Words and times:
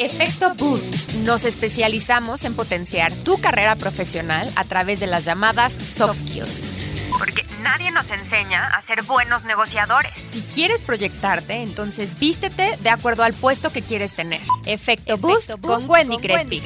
Efecto 0.00 0.54
Boost. 0.54 1.12
Nos 1.26 1.44
especializamos 1.44 2.44
en 2.46 2.54
potenciar 2.54 3.12
tu 3.12 3.38
carrera 3.38 3.76
profesional 3.76 4.50
a 4.56 4.64
través 4.64 4.98
de 4.98 5.06
las 5.06 5.26
llamadas 5.26 5.74
soft 5.74 6.20
skills. 6.20 6.50
Porque 7.18 7.44
nadie 7.62 7.90
nos 7.90 8.10
enseña 8.10 8.64
a 8.64 8.80
ser 8.80 9.02
buenos 9.02 9.44
negociadores. 9.44 10.10
Si 10.32 10.40
quieres 10.40 10.80
proyectarte, 10.80 11.60
entonces 11.60 12.18
vístete 12.18 12.78
de 12.78 12.88
acuerdo 12.88 13.24
al 13.24 13.34
puesto 13.34 13.70
que 13.70 13.82
quieres 13.82 14.12
tener. 14.12 14.40
Efecto, 14.64 15.18
Boost, 15.18 15.60
con 15.60 15.86
Wendy 15.86 16.16
Crespi. 16.16 16.62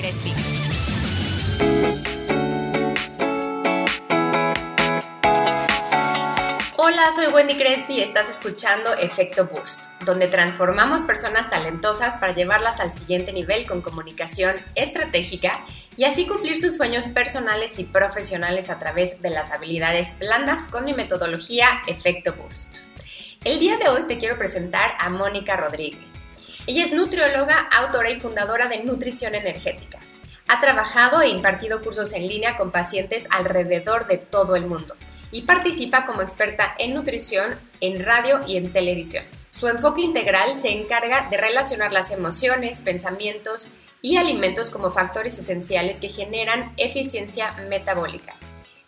Soy 7.13 7.27
Wendy 7.27 7.57
Crespi 7.57 7.95
y 7.95 8.01
estás 8.01 8.29
escuchando 8.31 8.93
Efecto 8.95 9.47
Boost, 9.47 9.85
donde 10.05 10.27
transformamos 10.27 11.03
personas 11.03 11.51
talentosas 11.51 12.17
para 12.17 12.35
llevarlas 12.35 12.81
al 12.81 12.95
siguiente 12.95 13.33
nivel 13.33 13.67
con 13.67 13.83
comunicación 13.83 14.57
estratégica 14.75 15.65
y 15.97 16.05
así 16.05 16.27
cumplir 16.27 16.57
sus 16.57 16.77
sueños 16.77 17.07
personales 17.09 17.79
y 17.79 17.85
profesionales 17.85 18.71
a 18.71 18.79
través 18.81 19.21
de 19.21 19.31
las 19.31 19.53
habilidades 19.53 20.19
blandas 20.19 20.67
con 20.67 20.87
mi 20.87 20.95
metodología 20.95 21.83
Efecto 21.87 22.33
Boost. 22.33 22.79
El 23.45 23.61
día 23.61 23.77
de 23.77 23.91
hoy 23.91 24.07
te 24.09 24.19
quiero 24.19 24.39
presentar 24.39 24.95
a 24.99 25.11
Mónica 25.11 25.57
Rodríguez. 25.57 26.25
Ella 26.67 26.85
es 26.85 26.93
nutrióloga, 26.93 27.69
autora 27.71 28.11
y 28.11 28.19
fundadora 28.19 28.67
de 28.67 28.83
Nutrición 28.83 29.35
Energética. 29.35 30.01
Ha 30.49 30.59
trabajado 30.59 31.21
e 31.21 31.29
impartido 31.29 31.83
cursos 31.83 32.13
en 32.15 32.27
línea 32.27 32.57
con 32.57 32.73
pacientes 32.73 33.29
alrededor 33.31 34.07
de 34.07 34.19
todo 34.19 34.57
el 34.57 34.67
mundo 34.67 34.97
y 35.35 35.43
participa 35.43 36.07
como 36.07 36.23
experta 36.23 36.77
en 36.79 36.95
nutrición 36.95 37.59
en 37.81 38.05
radio 38.05 38.41
y 38.47 38.57
en 38.57 38.73
televisión. 38.73 39.25
Su 39.51 39.67
enfoque 39.67 40.01
integral 40.01 40.55
se 40.55 40.71
encarga 40.71 41.29
de 41.29 41.37
relacionar 41.37 41.93
las 41.93 42.13
emociones, 42.13 42.83
pensamientos 42.83 43.69
y 44.01 44.17
alimentos 44.17 44.71
como 44.71 44.93
factores 44.93 45.37
esenciales 45.37 45.99
que 45.99 46.09
generan 46.09 46.73
eficiencia 46.77 47.53
metabólica. 47.69 48.37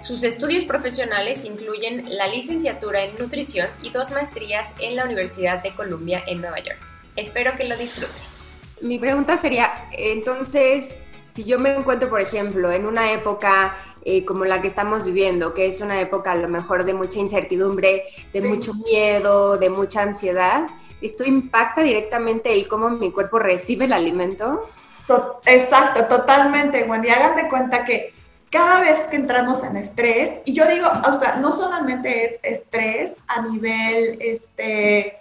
Sus 0.03 0.23
estudios 0.23 0.65
profesionales 0.65 1.45
incluyen 1.45 2.17
la 2.17 2.29
licenciatura 2.29 3.03
en 3.03 3.19
nutrición 3.19 3.69
y 3.83 3.91
dos 3.91 4.13
maestrías 4.13 4.77
en 4.79 4.95
la 4.95 5.05
Universidad 5.05 5.65
de 5.65 5.75
Columbia 5.75 6.23
en 6.29 6.41
Nueva 6.41 6.61
York. 6.61 6.79
Espero 7.17 7.57
que 7.57 7.65
lo 7.65 7.77
disfrutes. 7.77 8.15
Mi 8.81 8.99
pregunta 9.01 9.37
sería, 9.37 9.89
entonces, 9.91 11.01
si 11.33 11.43
yo 11.43 11.59
me 11.59 11.75
encuentro, 11.75 12.09
por 12.09 12.21
ejemplo, 12.21 12.71
en 12.71 12.87
una 12.87 13.11
época 13.11 13.77
eh, 14.09 14.25
como 14.25 14.45
la 14.45 14.63
que 14.63 14.69
estamos 14.69 15.05
viviendo, 15.05 15.53
que 15.53 15.67
es 15.67 15.81
una 15.81 16.01
época 16.01 16.31
a 16.31 16.37
lo 16.37 16.47
mejor 16.47 16.85
de 16.85 16.95
mucha 16.95 17.19
incertidumbre, 17.19 18.05
de 18.33 18.41
mucho 18.41 18.73
miedo, 18.73 19.57
de 19.57 19.69
mucha 19.69 20.03
ansiedad, 20.03 20.69
¿esto 21.01 21.25
impacta 21.25 21.83
directamente 21.83 22.53
el 22.53 22.69
cómo 22.69 22.89
mi 22.89 23.11
cuerpo 23.11 23.41
recibe 23.41 23.87
el 23.87 23.93
alimento? 23.93 24.63
Exacto, 25.45 26.05
totalmente, 26.05 26.85
Wendy. 26.85 27.09
Hagan 27.09 27.35
de 27.35 27.49
cuenta 27.49 27.85
que 27.85 28.15
cada 28.49 28.79
vez 28.79 28.97
que 29.09 29.17
entramos 29.17 29.65
en 29.65 29.77
estrés, 29.77 30.31
y 30.45 30.53
yo 30.53 30.69
digo, 30.69 30.87
o 30.87 31.19
sea, 31.19 31.39
no 31.41 31.51
solamente 31.51 32.39
es 32.45 32.59
estrés 32.61 33.11
a 33.27 33.43
nivel 33.43 34.19
este, 34.21 35.19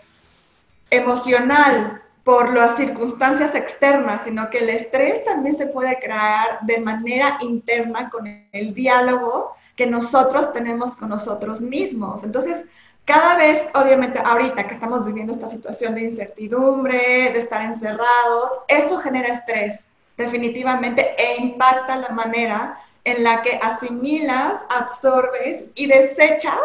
emocional, 0.92 2.04
por 2.26 2.56
las 2.56 2.76
circunstancias 2.76 3.54
externas, 3.54 4.24
sino 4.24 4.50
que 4.50 4.58
el 4.58 4.72
estrés 4.72 5.24
también 5.24 5.60
se 5.60 5.68
puede 5.68 6.00
crear 6.00 6.60
de 6.62 6.80
manera 6.80 7.38
interna 7.40 8.10
con 8.10 8.26
el 8.52 8.74
diálogo 8.74 9.56
que 9.76 9.86
nosotros 9.86 10.52
tenemos 10.52 10.98
con 10.98 11.10
nosotros 11.10 11.62
mismos. 11.62 12.24
Entonces, 12.24 12.66
cada 13.06 13.36
vez, 13.38 13.62
obviamente, 13.76 14.20
ahorita 14.26 14.68
que 14.68 14.74
estamos 14.74 15.06
viviendo 15.06 15.34
esta 15.34 15.48
situación 15.48 15.94
de 15.94 16.02
incertidumbre, 16.02 17.30
de 17.32 17.38
estar 17.38 17.62
encerrados, 17.62 18.50
esto 18.68 18.98
genera 18.98 19.28
estrés, 19.28 19.86
definitivamente, 20.18 21.14
e 21.20 21.40
impacta 21.40 21.96
la 21.96 22.10
manera 22.10 22.80
en 23.04 23.24
la 23.24 23.44
que 23.44 23.60
asimilas, 23.62 24.66
absorbes 24.70 25.66
y 25.76 25.86
desechas 25.86 26.58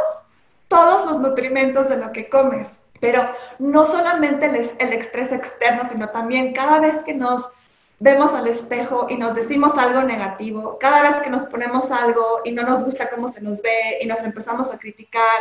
todos 0.68 1.04
los 1.04 1.20
nutrimentos 1.20 1.90
de 1.90 1.98
lo 1.98 2.12
que 2.12 2.30
comes. 2.30 2.80
Pero 3.00 3.22
no 3.58 3.84
solamente 3.84 4.46
el, 4.46 4.56
el 4.56 4.92
estrés 4.92 5.32
externo, 5.32 5.82
sino 5.90 6.10
también 6.10 6.52
cada 6.52 6.78
vez 6.78 7.02
que 7.02 7.14
nos 7.14 7.50
vemos 7.98 8.32
al 8.32 8.46
espejo 8.46 9.06
y 9.08 9.16
nos 9.16 9.34
decimos 9.34 9.76
algo 9.76 10.02
negativo, 10.02 10.78
cada 10.80 11.02
vez 11.02 11.20
que 11.20 11.30
nos 11.30 11.42
ponemos 11.42 11.90
algo 11.90 12.40
y 12.44 12.52
no 12.52 12.62
nos 12.62 12.82
gusta 12.82 13.10
cómo 13.10 13.28
se 13.28 13.42
nos 13.42 13.60
ve 13.60 13.98
y 14.00 14.06
nos 14.06 14.22
empezamos 14.22 14.72
a 14.72 14.78
criticar, 14.78 15.40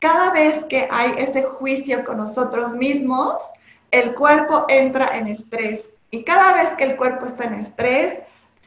cada 0.00 0.30
vez 0.30 0.64
que 0.66 0.88
hay 0.90 1.14
ese 1.18 1.42
juicio 1.42 2.04
con 2.04 2.18
nosotros 2.18 2.72
mismos, 2.72 3.40
el 3.90 4.14
cuerpo 4.14 4.64
entra 4.68 5.16
en 5.16 5.26
estrés. 5.28 5.90
Y 6.10 6.24
cada 6.24 6.54
vez 6.54 6.74
que 6.76 6.84
el 6.84 6.96
cuerpo 6.96 7.26
está 7.26 7.44
en 7.44 7.54
estrés, 7.54 8.18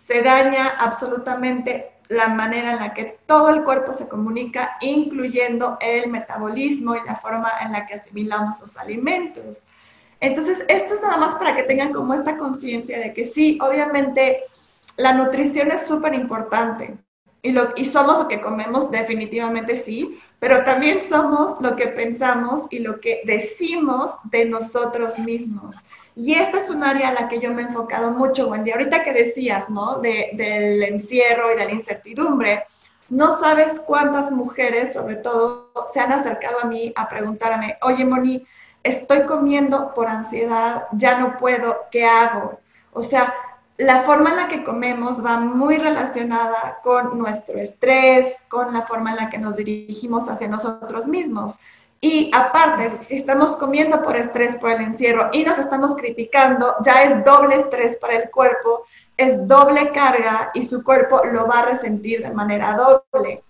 se 0.08 0.22
daña 0.22 0.68
absolutamente 0.80 1.91
la 2.12 2.28
manera 2.28 2.74
en 2.74 2.80
la 2.80 2.94
que 2.94 3.20
todo 3.26 3.50
el 3.50 3.64
cuerpo 3.64 3.94
se 3.94 4.08
comunica, 4.08 4.78
incluyendo 4.82 5.78
el 5.80 6.10
metabolismo 6.10 6.96
y 6.96 7.06
la 7.06 7.16
forma 7.16 7.52
en 7.62 7.72
la 7.72 7.86
que 7.86 7.96
asimilamos 7.96 8.60
los 8.60 8.76
alimentos. 8.78 9.64
Entonces, 10.20 10.66
esto 10.68 10.94
es 10.94 11.02
nada 11.02 11.18
más 11.18 11.36
para 11.36 11.56
que 11.56 11.64
tengan 11.64 11.94
como 11.94 12.14
esta 12.14 12.38
conciencia 12.38 13.00
de 13.00 13.14
que 13.14 13.26
sí, 13.26 13.58
obviamente 13.62 14.44
la 14.98 15.14
nutrición 15.14 15.72
es 15.72 15.88
súper 15.88 16.14
importante 16.14 16.98
y, 17.42 17.52
lo, 17.52 17.70
y 17.76 17.86
somos 17.86 18.20
lo 18.20 18.28
que 18.28 18.42
comemos, 18.42 18.92
definitivamente 18.92 19.76
sí, 19.76 20.20
pero 20.40 20.64
también 20.64 21.00
somos 21.10 21.60
lo 21.62 21.76
que 21.76 21.88
pensamos 21.88 22.64
y 22.70 22.80
lo 22.80 23.00
que 23.00 23.22
decimos 23.26 24.18
de 24.26 24.46
nosotros 24.46 25.18
mismos. 25.18 25.78
Y 26.16 26.34
esta 26.34 26.58
es 26.58 26.70
un 26.70 26.84
área 26.84 27.10
a 27.10 27.14
la 27.14 27.30
que 27.30 27.40
yo 27.40 27.54
me 27.54 27.62
he 27.62 27.66
enfocado 27.66 28.12
mucho, 28.12 28.50
Wendy. 28.50 28.72
Ahorita 28.72 29.04
que 29.04 29.14
decías, 29.14 29.70
¿no? 29.70 30.00
del 30.00 30.84
encierro 30.84 31.54
y 31.54 31.58
de 31.58 31.66
la 31.66 31.72
incertidumbre, 31.72 32.66
no 33.10 33.40
sabes 33.40 33.80
cuántas 33.86 34.32
mujeres, 34.32 34.94
sobre 34.94 35.16
todo, 35.18 35.72
se 35.94 36.00
han 36.00 36.14
acercado 36.14 36.60
a 36.62 36.66
mí 36.66 36.94
a 36.96 37.10
preguntarme, 37.10 37.78
oye, 37.82 38.06
Moni, 38.06 38.46
estoy 38.84 39.26
comiendo 39.26 39.94
por 39.94 40.08
ansiedad, 40.08 40.84
ya 40.94 41.20
no 41.20 41.38
puedo, 41.38 41.88
¿qué 41.92 42.06
hago? 42.06 42.60
O 42.94 43.02
sea, 43.02 43.34
la 43.78 44.04
forma 44.04 44.30
en 44.30 44.38
la 44.38 44.48
que 44.48 44.64
comemos 44.64 45.26
va 45.26 45.40
muy 45.40 45.78
relacionada 45.78 46.80
con 46.84 47.18
nuestro 47.18 47.60
estrés, 47.60 48.42
con 48.48 48.74
la 48.74 48.84
forma 48.84 49.12
en 49.12 49.18
la 49.18 49.30
que 49.30 49.38
nos 49.38 49.58
dirigimos 49.58 50.30
hacia 50.30 50.48
nosotros 50.48 51.08
mismos. 51.08 51.58
Y 52.04 52.32
aparte, 52.34 52.90
si 52.98 53.18
estamos 53.18 53.56
comiendo 53.58 54.02
por 54.02 54.18
estrés, 54.18 54.56
por 54.56 54.72
el 54.72 54.82
encierro 54.82 55.30
y 55.32 55.44
nos 55.44 55.60
estamos 55.60 55.96
criticando, 55.96 56.76
ya 56.84 57.04
es 57.04 57.24
doble 57.24 57.58
estrés 57.58 57.96
para 57.98 58.16
el 58.16 58.32
cuerpo, 58.32 58.86
es 59.18 59.48
doble 59.48 59.92
carga 59.92 60.50
y 60.56 60.66
su 60.66 60.84
cuerpo 60.84 61.22
lo 61.26 61.46
va 61.46 61.60
a 61.60 61.66
resentir 61.66 62.24
de 62.24 62.32
manera 62.32 62.74
doble. 62.74 63.44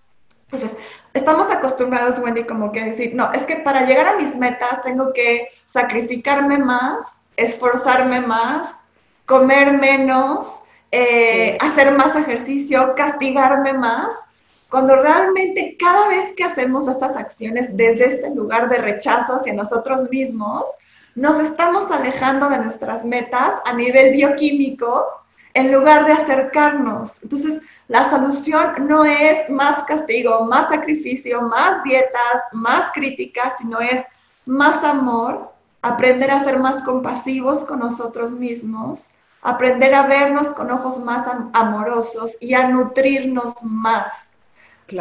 Entonces, 0.50 0.76
estamos 1.14 1.50
acostumbrados, 1.50 2.18
Wendy, 2.18 2.44
como 2.44 2.72
que 2.72 2.84
decir, 2.84 3.14
no, 3.14 3.32
es 3.32 3.46
que 3.46 3.56
para 3.56 3.86
llegar 3.86 4.06
a 4.06 4.16
mis 4.18 4.36
metas 4.36 4.82
tengo 4.82 5.14
que 5.14 5.48
sacrificarme 5.64 6.58
más, 6.58 7.16
esforzarme 7.38 8.20
más, 8.20 8.74
comer 9.24 9.72
menos, 9.78 10.62
eh, 10.90 11.56
hacer 11.58 11.96
más 11.96 12.14
ejercicio, 12.16 12.94
castigarme 12.94 13.72
más 13.72 14.12
cuando 14.72 14.96
realmente 14.96 15.76
cada 15.78 16.08
vez 16.08 16.32
que 16.32 16.44
hacemos 16.44 16.88
estas 16.88 17.14
acciones 17.14 17.68
desde 17.76 18.06
este 18.06 18.34
lugar 18.34 18.70
de 18.70 18.78
rechazo 18.78 19.34
hacia 19.34 19.52
nosotros 19.52 20.08
mismos, 20.08 20.64
nos 21.14 21.38
estamos 21.40 21.90
alejando 21.90 22.48
de 22.48 22.56
nuestras 22.56 23.04
metas 23.04 23.60
a 23.66 23.74
nivel 23.74 24.14
bioquímico 24.14 25.08
en 25.52 25.72
lugar 25.72 26.06
de 26.06 26.12
acercarnos. 26.12 27.22
Entonces, 27.22 27.60
la 27.88 28.08
solución 28.08 28.88
no 28.88 29.04
es 29.04 29.46
más 29.50 29.84
castigo, 29.84 30.46
más 30.46 30.70
sacrificio, 30.70 31.42
más 31.42 31.82
dietas, 31.82 32.42
más 32.52 32.90
críticas, 32.94 33.52
sino 33.58 33.78
es 33.78 34.02
más 34.46 34.82
amor, 34.84 35.52
aprender 35.82 36.30
a 36.30 36.44
ser 36.44 36.58
más 36.58 36.82
compasivos 36.82 37.66
con 37.66 37.80
nosotros 37.80 38.32
mismos, 38.32 39.10
aprender 39.42 39.94
a 39.94 40.06
vernos 40.06 40.46
con 40.54 40.70
ojos 40.70 40.98
más 40.98 41.28
amorosos 41.52 42.38
y 42.40 42.54
a 42.54 42.68
nutrirnos 42.68 43.62
más. 43.62 44.31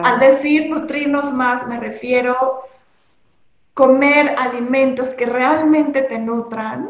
Al 0.03 0.19
decir 0.19 0.69
nutrirnos 0.69 1.33
más, 1.33 1.67
me 1.67 1.79
refiero 1.79 2.63
comer 3.73 4.35
alimentos 4.37 5.09
que 5.09 5.25
realmente 5.25 6.01
te 6.01 6.19
nutran, 6.19 6.89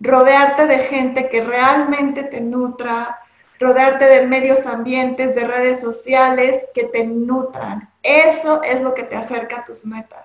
rodearte 0.00 0.66
de 0.66 0.78
gente 0.78 1.28
que 1.28 1.42
realmente 1.42 2.22
te 2.24 2.40
nutra, 2.40 3.18
rodearte 3.58 4.04
de 4.04 4.26
medios 4.26 4.66
ambientes, 4.66 5.34
de 5.34 5.46
redes 5.46 5.80
sociales 5.80 6.64
que 6.74 6.84
te 6.84 7.04
nutran. 7.04 7.88
Eso 8.02 8.62
es 8.62 8.80
lo 8.80 8.94
que 8.94 9.02
te 9.02 9.16
acerca 9.16 9.58
a 9.58 9.64
tus 9.64 9.84
metas. 9.84 10.24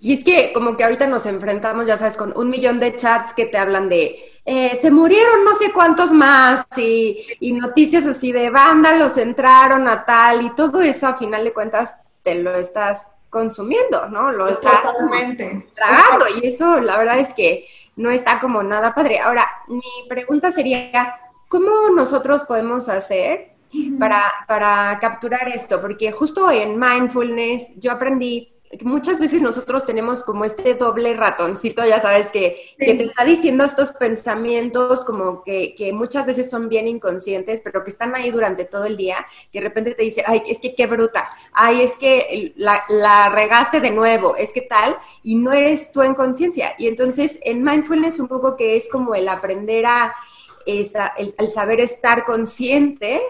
Y 0.00 0.12
es 0.12 0.24
que 0.24 0.52
como 0.52 0.76
que 0.76 0.84
ahorita 0.84 1.06
nos 1.06 1.26
enfrentamos, 1.26 1.86
ya 1.86 1.96
sabes, 1.96 2.16
con 2.16 2.36
un 2.36 2.50
millón 2.50 2.80
de 2.80 2.94
chats 2.94 3.32
que 3.32 3.46
te 3.46 3.58
hablan 3.58 3.88
de 3.88 4.35
eh, 4.48 4.78
se 4.80 4.92
murieron 4.92 5.44
no 5.44 5.56
sé 5.56 5.72
cuántos 5.72 6.12
más 6.12 6.64
y, 6.76 7.18
y, 7.40 7.52
noticias 7.52 8.06
así 8.06 8.30
de 8.30 8.48
banda, 8.48 8.96
los 8.96 9.18
entraron 9.18 9.88
a 9.88 10.04
tal 10.04 10.42
y 10.42 10.54
todo 10.54 10.80
eso 10.82 11.08
a 11.08 11.14
final 11.14 11.42
de 11.42 11.52
cuentas 11.52 11.96
te 12.22 12.36
lo 12.36 12.54
estás 12.54 13.10
consumiendo, 13.28 14.08
¿no? 14.08 14.30
Lo 14.30 14.46
estás 14.46 14.82
tragando 15.74 16.26
y 16.28 16.46
eso 16.46 16.80
la 16.80 16.96
verdad 16.96 17.18
es 17.18 17.34
que 17.34 17.66
no 17.96 18.10
está 18.10 18.38
como 18.38 18.62
nada 18.62 18.94
padre. 18.94 19.18
Ahora, 19.18 19.46
mi 19.66 20.08
pregunta 20.08 20.52
sería, 20.52 21.16
¿cómo 21.48 21.90
nosotros 21.94 22.44
podemos 22.44 22.88
hacer 22.88 23.50
para, 23.98 24.32
para 24.46 24.96
capturar 25.00 25.48
esto? 25.48 25.80
Porque 25.80 26.12
justo 26.12 26.50
en 26.50 26.78
mindfulness 26.78 27.72
yo 27.80 27.90
aprendí 27.90 28.55
muchas 28.82 29.20
veces 29.20 29.40
nosotros 29.40 29.84
tenemos 29.86 30.22
como 30.22 30.44
este 30.44 30.74
doble 30.74 31.14
ratoncito, 31.14 31.84
ya 31.84 32.00
sabes, 32.00 32.30
que, 32.30 32.56
que 32.78 32.94
te 32.94 33.04
está 33.04 33.24
diciendo 33.24 33.64
estos 33.64 33.92
pensamientos 33.92 35.04
como 35.04 35.42
que, 35.42 35.74
que, 35.76 35.92
muchas 35.92 36.26
veces 36.26 36.50
son 36.50 36.68
bien 36.68 36.88
inconscientes, 36.88 37.60
pero 37.62 37.84
que 37.84 37.90
están 37.90 38.14
ahí 38.14 38.30
durante 38.30 38.64
todo 38.64 38.84
el 38.84 38.96
día, 38.96 39.26
que 39.52 39.60
de 39.60 39.68
repente 39.68 39.94
te 39.94 40.02
dice, 40.02 40.22
ay, 40.26 40.42
es 40.46 40.58
que 40.58 40.74
qué 40.74 40.86
bruta, 40.86 41.30
ay, 41.52 41.82
es 41.82 41.96
que 41.96 42.52
la, 42.56 42.84
la 42.88 43.28
regaste 43.28 43.80
de 43.80 43.90
nuevo, 43.90 44.36
es 44.36 44.52
que 44.52 44.62
tal, 44.62 44.96
y 45.22 45.36
no 45.36 45.52
eres 45.52 45.92
tú 45.92 46.02
en 46.02 46.14
conciencia. 46.14 46.74
Y 46.78 46.88
entonces 46.88 47.38
en 47.42 47.62
mindfulness 47.62 48.20
un 48.20 48.28
poco 48.28 48.56
que 48.56 48.76
es 48.76 48.88
como 48.88 49.14
el 49.14 49.28
aprender 49.28 49.86
a... 49.86 50.14
Esa, 50.68 51.14
el, 51.16 51.32
saber 51.48 51.78
estar 51.78 52.24
consciente 52.24 53.20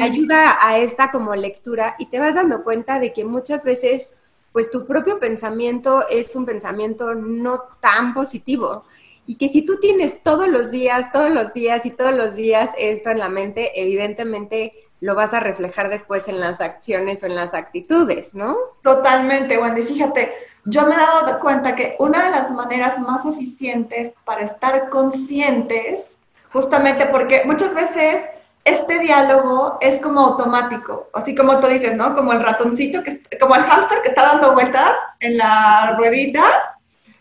ayuda 0.00 0.56
a 0.66 0.78
esta 0.78 1.10
como 1.10 1.34
lectura 1.34 1.94
y 1.98 2.06
te 2.06 2.18
vas 2.18 2.34
dando 2.34 2.64
cuenta 2.64 2.98
de 3.00 3.12
que 3.12 3.26
muchas 3.26 3.64
veces 3.64 4.14
pues 4.58 4.72
tu 4.72 4.86
propio 4.86 5.20
pensamiento 5.20 6.08
es 6.08 6.34
un 6.34 6.44
pensamiento 6.44 7.14
no 7.14 7.62
tan 7.80 8.12
positivo. 8.12 8.82
Y 9.24 9.36
que 9.36 9.48
si 9.48 9.62
tú 9.64 9.78
tienes 9.78 10.20
todos 10.24 10.48
los 10.48 10.72
días, 10.72 11.12
todos 11.12 11.30
los 11.30 11.52
días 11.52 11.86
y 11.86 11.92
todos 11.92 12.12
los 12.12 12.34
días 12.34 12.70
esto 12.76 13.10
en 13.10 13.20
la 13.20 13.28
mente, 13.28 13.80
evidentemente 13.80 14.72
lo 15.00 15.14
vas 15.14 15.32
a 15.32 15.38
reflejar 15.38 15.90
después 15.90 16.26
en 16.26 16.40
las 16.40 16.60
acciones 16.60 17.22
o 17.22 17.26
en 17.26 17.36
las 17.36 17.54
actitudes, 17.54 18.34
¿no? 18.34 18.56
Totalmente, 18.82 19.58
Wendy. 19.58 19.84
Fíjate, 19.84 20.32
yo 20.64 20.84
me 20.88 20.96
he 20.96 20.98
dado 20.98 21.38
cuenta 21.38 21.76
que 21.76 21.94
una 22.00 22.24
de 22.24 22.30
las 22.32 22.50
maneras 22.50 22.98
más 22.98 23.24
eficientes 23.26 24.10
para 24.24 24.42
estar 24.42 24.88
conscientes, 24.88 26.16
justamente 26.52 27.06
porque 27.06 27.42
muchas 27.44 27.76
veces 27.76 28.22
este 28.68 28.98
diálogo 28.98 29.78
es 29.80 30.00
como 30.00 30.20
automático, 30.20 31.08
así 31.14 31.34
como 31.34 31.58
tú 31.60 31.66
dices, 31.66 31.96
¿no? 31.96 32.14
Como 32.14 32.32
el 32.32 32.42
ratoncito, 32.42 33.02
que, 33.02 33.20
como 33.38 33.54
el 33.54 33.62
hámster 33.62 34.02
que 34.02 34.08
está 34.08 34.22
dando 34.22 34.52
vueltas 34.52 34.92
en 35.20 35.38
la 35.38 35.94
ruedita 35.96 36.44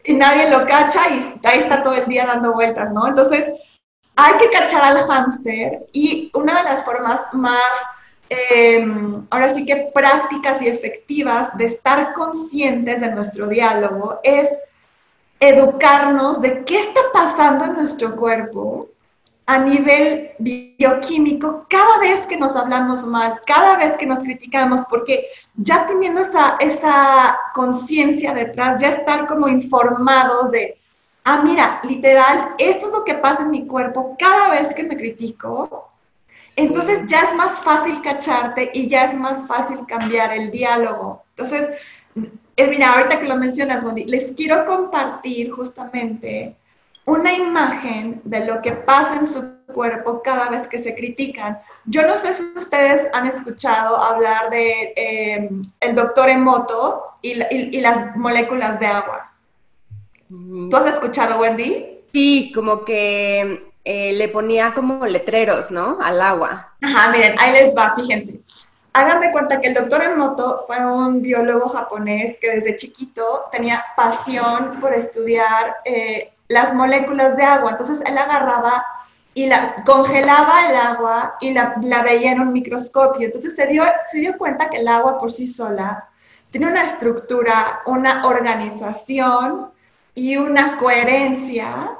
y 0.03 0.13
nadie 0.13 0.49
lo 0.49 0.65
cacha 0.65 1.09
y 1.09 1.39
ahí 1.45 1.59
está 1.59 1.83
todo 1.83 1.93
el 1.93 2.05
día 2.05 2.25
dando 2.25 2.53
vueltas, 2.53 2.91
¿no? 2.91 3.07
Entonces, 3.07 3.51
hay 4.15 4.33
que 4.37 4.49
cachar 4.49 4.83
al 4.83 5.07
hámster 5.07 5.87
y 5.93 6.31
una 6.33 6.57
de 6.57 6.63
las 6.63 6.83
formas 6.83 7.21
más, 7.33 7.71
em, 8.29 9.25
ahora 9.29 9.49
sí 9.49 9.65
que 9.65 9.91
prácticas 9.93 10.61
y 10.61 10.67
efectivas 10.67 11.55
de 11.57 11.65
estar 11.65 12.13
conscientes 12.13 13.01
de 13.01 13.11
nuestro 13.11 13.47
diálogo 13.47 14.19
es 14.23 14.49
educarnos 15.39 16.41
de 16.41 16.65
qué 16.65 16.79
está 16.79 17.01
pasando 17.13 17.65
en 17.65 17.73
nuestro 17.73 18.15
cuerpo 18.15 18.89
a 19.49 19.59
nivel 19.59 20.31
bioquímico 20.39 21.65
cada 21.69 21.99
vez 21.99 22.27
que 22.27 22.35
nos 22.35 22.53
hablamos 22.53 23.05
mal, 23.05 23.41
cada 23.47 23.77
vez 23.77 23.95
que 23.95 24.05
nos 24.05 24.19
criticamos, 24.19 24.81
porque 24.89 25.27
ya 25.55 25.85
teniendo 25.85 26.19
esa, 26.19 26.57
esa 26.59 27.37
conciencia 27.53 28.33
detrás, 28.33 28.81
ya 28.81 28.89
estar 28.89 29.25
como 29.25 29.47
informados 29.47 30.51
de, 30.51 30.77
ah, 31.23 31.41
mira, 31.43 31.79
literal, 31.83 32.55
esto 32.57 32.87
es 32.87 32.91
lo 32.91 33.05
que 33.05 33.15
pasa 33.15 33.43
en 33.43 33.51
mi 33.51 33.65
cuerpo 33.65 34.17
cada 34.19 34.49
vez 34.49 34.75
que 34.75 34.83
me 34.83 34.97
critico, 34.97 35.91
entonces 36.57 37.03
ya 37.07 37.21
es 37.21 37.33
más 37.33 37.61
fácil 37.61 38.01
cacharte 38.01 38.69
y 38.73 38.89
ya 38.89 39.05
es 39.05 39.13
más 39.13 39.47
fácil 39.47 39.85
cambiar 39.87 40.33
el 40.33 40.51
diálogo. 40.51 41.23
Entonces, 41.29 41.69
mira, 42.57 42.93
ahorita 42.93 43.19
que 43.19 43.27
lo 43.27 43.37
mencionas, 43.37 43.85
Wendy, 43.85 44.03
les 44.05 44.33
quiero 44.33 44.65
compartir 44.65 45.51
justamente 45.51 46.55
una 47.07 47.33
imagen 47.33 48.21
de 48.25 48.45
lo 48.45 48.61
que 48.61 48.73
pasa 48.73 49.15
en 49.15 49.25
su 49.25 49.57
cuerpo 49.73 50.21
cada 50.21 50.49
vez 50.49 50.67
que 50.67 50.83
se 50.83 50.93
critican. 50.93 51.57
Yo 51.85 52.05
no 52.05 52.17
sé 52.17 52.33
si 52.33 52.43
ustedes 52.55 53.07
han 53.13 53.25
escuchado 53.25 53.97
hablar 53.97 54.49
de 54.49 54.93
em, 54.95 55.63
el 55.79 55.95
doctor 55.95 56.27
Emoto 56.29 57.13
y, 57.21 57.41
y, 57.49 57.79
las 57.79 58.15
moléculas 58.17 58.77
de 58.79 58.87
agua. 58.87 59.31
¿Tú 60.29 60.75
has 60.75 60.85
escuchado, 60.85 61.39
Wendy? 61.39 62.01
Sí, 62.11 62.51
como 62.53 62.83
que 62.83 63.71
eh, 63.85 64.11
le 64.11 64.27
ponía 64.27 64.73
como 64.73 65.05
letreros, 65.05 65.71
¿no? 65.71 65.99
Al 66.01 66.19
agua. 66.19 66.73
Ajá, 66.81 67.09
miren, 67.11 67.35
ahí 67.39 67.53
les 67.53 67.75
va, 67.75 67.95
fíjense. 67.95 68.41
Hagan 68.91 69.21
de 69.21 69.31
cuenta 69.31 69.61
que 69.61 69.69
el 69.69 69.75
doctor 69.75 70.03
Emoto 70.03 70.65
fue 70.67 70.85
un 70.85 71.21
biólogo 71.21 71.69
japonés 71.69 72.37
que 72.41 72.49
desde 72.49 72.75
chiquito 72.75 73.45
tenía 73.49 73.85
pasión 73.95 74.81
por 74.81 74.93
estudiar 74.93 75.77
eh, 75.85 76.33
las 76.47 76.73
moléculas 76.73 77.35
de 77.35 77.43
agua. 77.43 77.71
Entonces 77.71 77.99
él 78.05 78.17
agarraba 78.17 78.85
y 79.33 79.45
la, 79.45 79.83
congelaba 79.85 80.69
el 80.69 80.75
agua 80.75 81.35
y 81.39 81.51
la, 81.51 81.75
veía 82.03 82.31
en 82.31 82.41
un 82.41 82.53
microscopio. 82.53 83.27
Entonces 83.27 83.53
se 83.55 83.67
dio, 83.67 83.83
se 84.11 84.19
dio 84.19 84.37
cuenta 84.37 84.69
que 84.69 84.77
el 84.77 84.87
agua 84.87 85.19
por 85.19 85.31
sí 85.31 85.45
sola 85.45 86.07
tiene 86.51 86.67
una 86.67 86.83
estructura, 86.83 87.81
una 87.85 88.25
organización 88.25 89.71
y 90.15 90.37
una 90.37 90.77
coherencia 90.77 91.91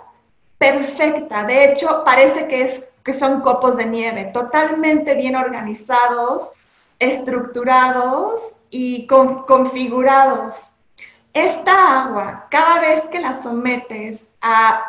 perfecta. 0.58 1.44
De 1.44 1.66
hecho, 1.66 2.04
parece 2.04 2.48
que, 2.48 2.64
es, 2.64 2.84
que 3.04 3.14
son 3.14 3.42
copos 3.42 3.78
de 3.78 3.86
nieve, 3.86 4.32
totalmente 4.34 5.14
bien 5.14 5.36
organizados, 5.36 6.52
estructurados 6.98 8.56
y 8.70 9.06
configurados. 9.06 10.72
Esta 11.38 12.01
agua, 12.01 12.48
cada 12.50 12.80
vez 12.80 13.07
que 13.10 13.19
la 13.19 13.39
sometes 13.44 14.28
a 14.42 14.88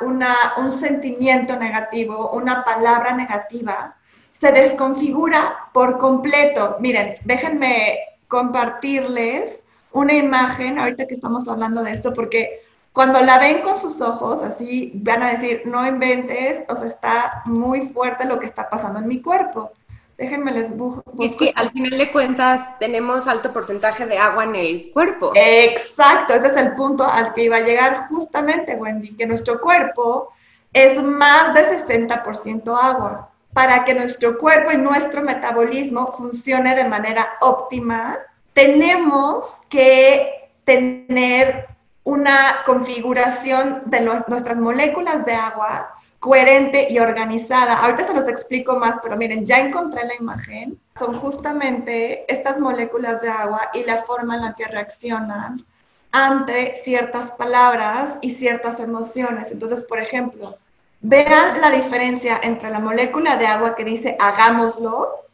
un 0.56 0.72
sentimiento 0.72 1.56
negativo, 1.56 2.30
una 2.30 2.64
palabra 2.64 3.12
negativa, 3.12 3.96
se 4.40 4.50
desconfigura 4.52 5.68
por 5.74 5.98
completo. 5.98 6.78
Miren, 6.80 7.16
déjenme 7.26 7.98
compartirles 8.28 9.62
una 9.92 10.14
imagen, 10.14 10.78
ahorita 10.78 11.06
que 11.06 11.16
estamos 11.16 11.46
hablando 11.48 11.82
de 11.82 11.92
esto, 11.92 12.14
porque 12.14 12.62
cuando 12.94 13.20
la 13.20 13.38
ven 13.38 13.60
con 13.60 13.78
sus 13.78 14.00
ojos, 14.00 14.42
así 14.42 14.92
van 14.94 15.22
a 15.22 15.32
decir, 15.32 15.64
no 15.66 15.86
inventes, 15.86 16.62
o 16.70 16.78
sea, 16.78 16.88
está 16.88 17.42
muy 17.44 17.88
fuerte 17.88 18.24
lo 18.24 18.40
que 18.40 18.46
está 18.46 18.70
pasando 18.70 19.00
en 19.00 19.06
mi 19.06 19.20
cuerpo. 19.20 19.72
Déjenme 20.18 20.50
les 20.50 20.76
busco. 20.76 21.04
Es 21.20 21.36
que 21.36 21.52
al 21.54 21.70
final 21.70 21.96
de 21.96 22.10
cuentas 22.10 22.76
tenemos 22.80 23.28
alto 23.28 23.52
porcentaje 23.52 24.04
de 24.04 24.18
agua 24.18 24.42
en 24.42 24.56
el 24.56 24.90
cuerpo. 24.92 25.30
Exacto, 25.36 26.34
ese 26.34 26.48
es 26.48 26.56
el 26.56 26.74
punto 26.74 27.04
al 27.04 27.32
que 27.32 27.44
iba 27.44 27.56
a 27.56 27.60
llegar 27.60 28.08
justamente, 28.08 28.74
Wendy, 28.74 29.14
que 29.14 29.26
nuestro 29.26 29.60
cuerpo 29.60 30.32
es 30.72 31.00
más 31.00 31.54
de 31.54 31.68
60% 31.68 32.76
agua. 32.76 33.30
Para 33.52 33.84
que 33.84 33.94
nuestro 33.94 34.38
cuerpo 34.38 34.72
y 34.72 34.76
nuestro 34.76 35.22
metabolismo 35.22 36.12
funcione 36.12 36.74
de 36.74 36.88
manera 36.88 37.36
óptima, 37.40 38.18
tenemos 38.54 39.60
que 39.68 40.50
tener 40.64 41.68
una 42.02 42.64
configuración 42.66 43.82
de 43.86 44.00
nuestras 44.00 44.56
moléculas 44.56 45.24
de 45.24 45.34
agua 45.34 45.94
coherente 46.18 46.88
y 46.90 46.98
organizada. 46.98 47.78
Ahorita 47.78 48.06
se 48.06 48.14
los 48.14 48.28
explico 48.28 48.76
más, 48.76 48.96
pero 49.02 49.16
miren, 49.16 49.46
ya 49.46 49.58
encontré 49.58 50.04
la 50.04 50.14
imagen. 50.14 50.78
Son 50.98 51.18
justamente 51.18 52.30
estas 52.32 52.58
moléculas 52.58 53.22
de 53.22 53.28
agua 53.28 53.70
y 53.72 53.84
la 53.84 54.02
forma 54.02 54.36
en 54.36 54.42
la 54.42 54.54
que 54.54 54.66
reaccionan 54.66 55.64
ante 56.10 56.80
ciertas 56.82 57.32
palabras 57.32 58.18
y 58.20 58.30
ciertas 58.30 58.80
emociones. 58.80 59.52
Entonces, 59.52 59.84
por 59.84 60.00
ejemplo, 60.00 60.56
vean 61.00 61.60
la 61.60 61.70
diferencia 61.70 62.40
entre 62.42 62.70
la 62.70 62.80
molécula 62.80 63.36
de 63.36 63.46
agua 63.46 63.76
que 63.76 63.84
dice 63.84 64.16
hagámoslo 64.18 65.24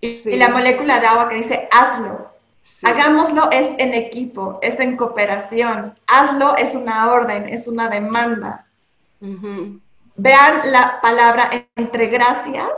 y, 0.00 0.36
la 0.36 0.48
molécula 0.48 1.00
de 1.00 1.06
agua 1.06 1.28
que 1.28 1.36
dice 1.36 1.68
hazlo. 1.72 2.30
Hagámoslo 2.82 3.50
es 3.50 3.74
en 3.78 3.94
equipo, 3.94 4.58
es 4.62 4.80
en 4.80 4.96
cooperación. 4.96 5.98
Hazlo 6.06 6.56
es 6.56 6.74
una 6.74 7.10
orden, 7.12 7.48
es 7.48 7.68
una 7.68 7.88
demanda. 7.88 8.66
Vean 10.16 10.70
la 10.70 11.00
palabra 11.00 11.50
entre 11.76 12.06
gracias 12.06 12.70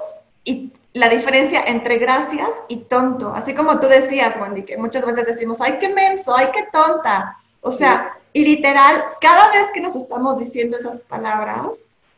y 0.45 0.73
la 0.95 1.09
diferencia 1.11 1.63
entre 1.67 1.99
gracias 1.99 2.57
y 2.69 2.77
tonto. 2.77 3.33
Así 3.35 3.55
como 3.55 3.79
tú 3.79 3.87
decías, 3.87 4.39
Wendy, 4.41 4.63
que 4.63 4.79
muchas 4.79 5.05
veces 5.05 5.27
decimos, 5.27 5.61
ay, 5.61 5.77
qué 5.79 5.91
menso, 5.91 6.35
ay, 6.35 6.49
qué 6.55 6.67
tonta. 6.73 7.37
O 7.61 7.71
sea, 7.71 8.17
y 8.33 8.45
literal, 8.45 9.05
cada 9.21 9.51
vez 9.51 9.71
que 9.75 9.81
nos 9.81 9.95
estamos 9.95 10.39
diciendo 10.39 10.79
esas 10.79 10.99
palabras, 11.03 11.69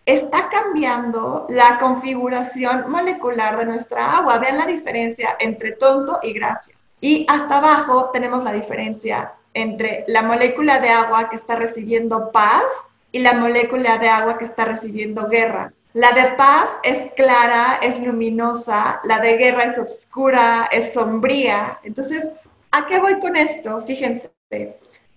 está 0.07 0.49
cambiando 0.49 1.47
la 1.51 1.79
configuración 1.79 2.89
molecular 2.89 3.59
de 3.59 3.67
nuestra 3.67 4.19
agua. 4.19 4.39
Vean 4.39 4.59
la 4.59 4.67
diferencia 4.67 5.37
entre 5.41 5.73
tonto 5.73 6.21
y 6.23 6.33
gracias. 6.33 6.79
Y 7.01 7.27
hasta 7.29 7.59
abajo 7.59 8.11
tenemos 8.13 8.45
la 8.45 8.53
diferencia 8.53 9.33
entre 9.55 10.05
la 10.07 10.23
molécula 10.23 10.79
de 10.79 10.91
agua 10.91 11.29
que 11.29 11.37
está 11.37 11.57
recibiendo 11.57 12.31
paz 12.31 12.65
y 13.13 13.21
la 13.21 13.35
molécula 13.35 13.99
de 13.99 14.09
agua 14.09 14.39
que 14.39 14.45
está 14.45 14.65
recibiendo 14.65 15.29
guerra. 15.29 15.73
La 15.95 16.13
de 16.13 16.33
paz 16.33 16.71
es 16.83 17.11
clara, 17.17 17.79
es 17.83 17.99
luminosa, 18.01 19.01
la 19.05 19.19
de 19.21 19.37
guerra 19.37 19.65
es 19.65 19.79
oscura, 19.79 20.69
es 20.71 20.93
sombría. 20.93 21.79
Entonces, 21.83 22.25
¿A 22.71 22.87
qué 22.87 22.99
voy 22.99 23.19
con 23.19 23.35
esto? 23.37 23.83
Fíjense, 23.83 24.31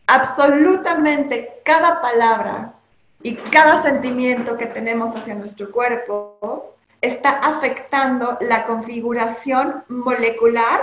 absolutamente 0.07 1.61
cada 1.65 1.99
palabra 2.01 2.73
y 3.21 3.35
cada 3.35 3.81
sentimiento 3.81 4.57
que 4.57 4.67
tenemos 4.67 5.15
hacia 5.15 5.35
nuestro 5.35 5.71
cuerpo 5.71 6.75
está 7.01 7.29
afectando 7.39 8.37
la 8.39 8.65
configuración 8.65 9.83
molecular 9.89 10.81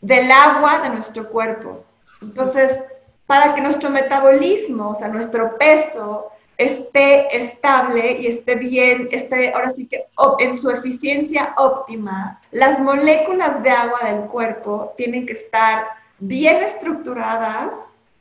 del 0.00 0.30
agua 0.30 0.80
de 0.82 0.90
nuestro 0.90 1.28
cuerpo. 1.28 1.84
Entonces, 2.22 2.84
para 3.26 3.54
que 3.54 3.62
nuestro 3.62 3.90
metabolismo, 3.90 4.90
o 4.90 4.94
sea, 4.94 5.08
nuestro 5.08 5.58
peso, 5.58 6.30
esté 6.56 7.36
estable 7.36 8.16
y 8.18 8.26
esté 8.26 8.54
bien, 8.54 9.08
esté 9.10 9.52
ahora 9.52 9.72
sí 9.72 9.86
que 9.86 10.06
en 10.38 10.56
su 10.56 10.70
eficiencia 10.70 11.54
óptima, 11.56 12.40
las 12.52 12.78
moléculas 12.80 13.62
de 13.62 13.70
agua 13.70 13.98
del 14.04 14.20
cuerpo 14.28 14.94
tienen 14.96 15.26
que 15.26 15.32
estar 15.32 15.86
bien 16.18 16.62
estructuradas, 16.62 17.74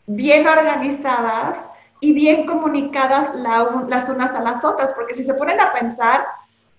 bien 0.07 0.47
organizadas 0.47 1.59
y 1.99 2.13
bien 2.13 2.45
comunicadas 2.45 3.33
las 3.35 4.09
unas 4.09 4.31
a 4.31 4.41
las 4.41 4.65
otras, 4.65 4.93
porque 4.93 5.15
si 5.15 5.23
se 5.23 5.35
ponen 5.35 5.61
a 5.61 5.71
pensar, 5.71 6.25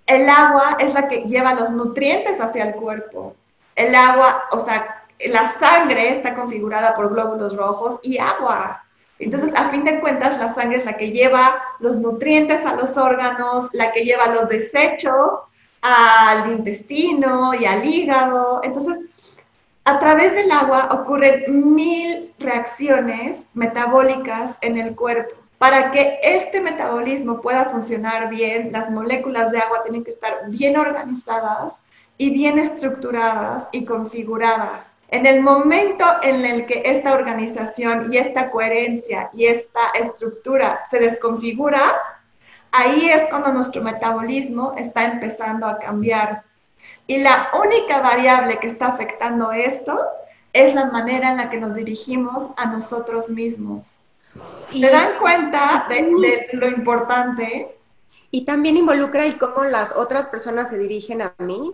el 0.07 0.29
agua 0.29 0.77
es 0.79 0.93
la 0.93 1.09
que 1.09 1.23
lleva 1.23 1.55
los 1.55 1.71
nutrientes 1.71 2.41
hacia 2.41 2.65
el 2.65 2.75
cuerpo. 2.75 3.35
El 3.75 3.95
agua, 3.95 4.45
o 4.51 4.59
sea, 4.59 5.05
la 5.27 5.53
sangre 5.53 6.11
está 6.11 6.35
configurada 6.35 6.95
por 6.95 7.11
glóbulos 7.11 7.57
rojos 7.57 7.99
y 8.03 8.19
agua. 8.19 8.84
Entonces, 9.25 9.55
a 9.57 9.71
fin 9.71 9.85
de 9.85 10.01
cuentas, 10.01 10.39
la 10.39 10.53
sangre 10.53 10.77
es 10.77 10.85
la 10.85 10.99
que 10.99 11.11
lleva 11.11 11.57
los 11.79 11.97
nutrientes 11.97 12.67
a 12.67 12.75
los 12.75 12.99
órganos, 12.99 13.69
la 13.73 13.91
que 13.91 14.05
lleva 14.05 14.27
los 14.29 14.49
desechos 14.49 15.41
al 15.81 16.51
intestino 16.53 17.53
y 17.55 17.65
al 17.65 17.85
hígado. 17.85 18.61
Entonces, 18.63 18.99
a 19.85 19.99
través 19.99 20.35
del 20.35 20.51
agua 20.51 20.89
ocurren 20.93 21.75
mil 21.75 22.35
reacciones 22.39 23.47
metabólicas 23.55 24.59
en 24.61 24.77
el 24.77 24.95
cuerpo. 24.95 25.35
Para 25.57 25.91
que 25.91 26.19
este 26.23 26.61
metabolismo 26.61 27.41
pueda 27.41 27.71
funcionar 27.71 28.29
bien, 28.29 28.73
las 28.73 28.91
moléculas 28.91 29.53
de 29.53 29.59
agua 29.59 29.83
tienen 29.83 30.05
que 30.05 30.11
estar 30.11 30.49
bien 30.49 30.77
organizadas 30.77 31.73
y 32.19 32.29
bien 32.31 32.59
estructuradas 32.59 33.67
y 33.73 33.87
configuradas. 33.87 34.94
En 35.09 35.27
el 35.27 35.43
momento 35.43 36.05
en 36.23 36.45
el 36.45 36.67
que 36.67 36.83
esta 36.85 37.13
organización 37.13 38.13
y 38.13 38.19
esta 38.19 38.51
coherencia 38.51 39.31
y 39.33 39.47
esta 39.47 39.91
estructura 39.95 40.81
se 40.91 40.99
desconfigura, 40.99 41.81
ahí 42.73 43.11
es 43.11 43.27
cuando 43.29 43.53
nuestro 43.53 43.83
metabolismo 43.83 44.75
está 44.77 45.05
empezando 45.05 45.67
a 45.67 45.79
cambiar. 45.79 46.43
Y 47.07 47.19
la 47.19 47.51
única 47.55 48.01
variable 48.01 48.59
que 48.59 48.67
está 48.67 48.87
afectando 48.87 49.53
esto 49.53 50.01
es 50.53 50.75
la 50.75 50.87
manera 50.87 51.31
en 51.31 51.37
la 51.37 51.51
que 51.51 51.59
nos 51.59 51.75
dirigimos 51.75 52.51
a 52.57 52.67
nosotros 52.67 53.29
mismos. 53.29 53.99
Y 54.73 54.81
¿Se 54.81 54.91
dan 54.91 55.19
cuenta 55.21 55.87
de, 55.89 56.49
lo 56.53 56.69
importante? 56.69 57.77
Y 58.31 58.45
también 58.45 58.77
involucra 58.77 59.25
el 59.25 59.39
cómo 59.39 59.65
las 59.65 59.97
otras 59.97 60.29
personas 60.29 60.71
se 60.71 60.79
dirigen 60.79 61.23
a 61.23 61.35
mí. 61.39 61.73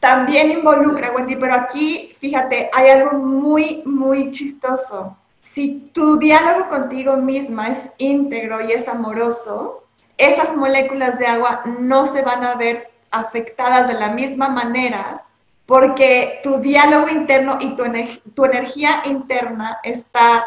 También 0.00 0.52
involucra, 0.52 1.12
Wendy, 1.12 1.36
pero 1.36 1.54
aquí, 1.54 2.14
fíjate, 2.20 2.70
hay 2.72 2.90
algo 2.90 3.18
muy, 3.18 3.82
muy 3.84 4.30
chistoso. 4.30 5.16
Si 5.40 5.90
tu 5.92 6.18
diálogo 6.18 6.68
contigo 6.68 7.16
misma 7.16 7.68
es 7.68 7.78
íntegro 7.98 8.60
y 8.60 8.72
es 8.72 8.88
amoroso, 8.88 9.84
esas 10.16 10.56
moléculas 10.56 11.18
de 11.18 11.26
agua 11.26 11.62
no 11.80 12.04
se 12.04 12.22
van 12.22 12.44
a 12.44 12.54
ver 12.54 12.90
afectadas 13.10 13.88
de 13.88 13.94
la 13.94 14.10
misma 14.10 14.48
manera 14.48 15.24
porque 15.68 16.40
tu 16.42 16.60
diálogo 16.60 17.08
interno 17.08 17.58
y 17.60 17.76
tu, 17.76 18.44
energía 18.44 19.02
interna 19.04 19.78
está 19.82 20.46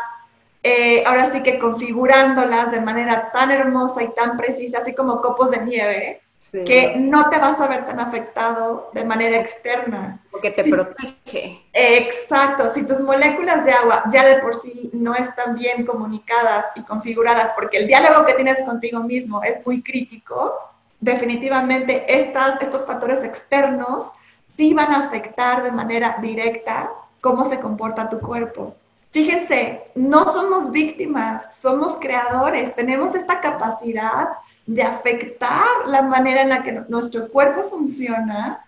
eh, 0.63 1.03
ahora 1.05 1.31
sí 1.31 1.43
que 1.43 1.59
configurándolas 1.59 2.71
de 2.71 2.81
manera 2.81 3.31
tan 3.31 3.51
hermosa 3.51 4.01
y 4.01 4.13
tan 4.15 4.35
precisa, 4.35 4.79
así 4.79 4.95
como 4.95 5.21
copos 5.21 5.51
de 5.51 5.63
nieve, 5.63 6.20
que 6.51 6.95
no 6.97 7.29
te 7.29 7.37
vas 7.39 7.59
a 7.61 7.67
ver 7.67 7.85
tan 7.85 7.99
afectado 7.99 8.89
de 8.93 9.05
manera 9.05 9.37
externa. 9.37 10.19
Porque 10.31 10.51
te 10.51 10.63
protege. 10.63 11.61
Exacto, 11.71 12.67
si 12.69 12.85
tus 12.85 12.99
moléculas 12.99 13.63
de 13.63 13.71
agua 13.71 14.03
ya 14.11 14.25
de 14.25 14.39
por 14.39 14.55
sí 14.55 14.89
no 14.93 15.15
están 15.15 15.55
bien 15.55 15.85
comunicadas 15.85 16.65
y 16.75 16.81
configuradas, 16.81 17.53
porque 17.53 17.77
el 17.77 17.87
diálogo 17.87 18.25
que 18.25 18.33
tienes 18.33 18.63
contigo 18.63 19.01
mismo 19.01 19.43
es 19.43 19.65
muy 19.65 19.81
crítico, 19.81 20.57
definitivamente 20.99 22.05
estas, 22.07 22.61
estos 22.61 22.85
factores 22.85 23.23
externos 23.23 24.09
sí 24.57 24.73
van 24.73 24.91
a 24.93 25.07
afectar 25.07 25.63
de 25.63 25.71
manera 25.71 26.17
directa 26.21 26.91
cómo 27.21 27.43
se 27.43 27.59
comporta 27.59 28.09
tu 28.09 28.19
cuerpo. 28.19 28.75
Fíjense, 29.11 29.83
no 29.93 30.25
somos 30.25 30.71
víctimas, 30.71 31.57
somos 31.59 31.97
creadores, 31.97 32.73
tenemos 32.75 33.13
esta 33.13 33.41
capacidad 33.41 34.29
de 34.65 34.83
afectar 34.83 35.65
la 35.87 36.01
manera 36.01 36.43
en 36.43 36.49
la 36.49 36.63
que 36.63 36.71
nuestro 36.87 37.27
cuerpo 37.29 37.69
funciona 37.69 38.65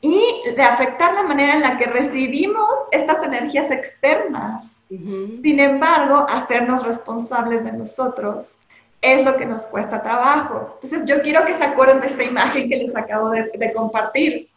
y 0.00 0.42
de 0.56 0.62
afectar 0.62 1.14
la 1.14 1.24
manera 1.24 1.54
en 1.54 1.60
la 1.60 1.76
que 1.76 1.84
recibimos 1.84 2.70
estas 2.90 3.22
energías 3.22 3.70
externas. 3.70 4.76
Sin 4.88 5.60
embargo, 5.60 6.26
hacernos 6.28 6.84
responsables 6.84 7.64
de 7.64 7.72
nosotros 7.72 8.56
es 9.00 9.24
lo 9.24 9.36
que 9.36 9.46
nos 9.46 9.66
cuesta 9.66 10.02
trabajo. 10.02 10.78
Entonces, 10.82 11.04
yo 11.06 11.22
quiero 11.22 11.44
que 11.44 11.56
se 11.56 11.64
acuerden 11.64 12.00
de 12.00 12.08
esta 12.08 12.24
imagen 12.24 12.68
que 12.68 12.76
les 12.76 12.96
acabo 12.96 13.30
de, 13.30 13.50
de 13.54 13.72
compartir 13.72 14.48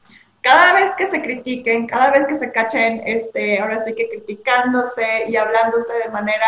cada 0.45 0.73
vez 0.73 0.93
que 0.95 1.09
se 1.09 1.23
critiquen, 1.23 1.87
cada 1.87 2.11
vez 2.11 2.27
que 2.27 2.37
se 2.37 2.51
cachen, 2.51 3.01
este, 3.03 3.59
ahora 3.59 3.83
sí 3.83 3.95
que 3.95 4.07
criticándose 4.07 5.25
y 5.27 5.35
hablándose 5.37 5.91
de 6.03 6.09
manera, 6.09 6.45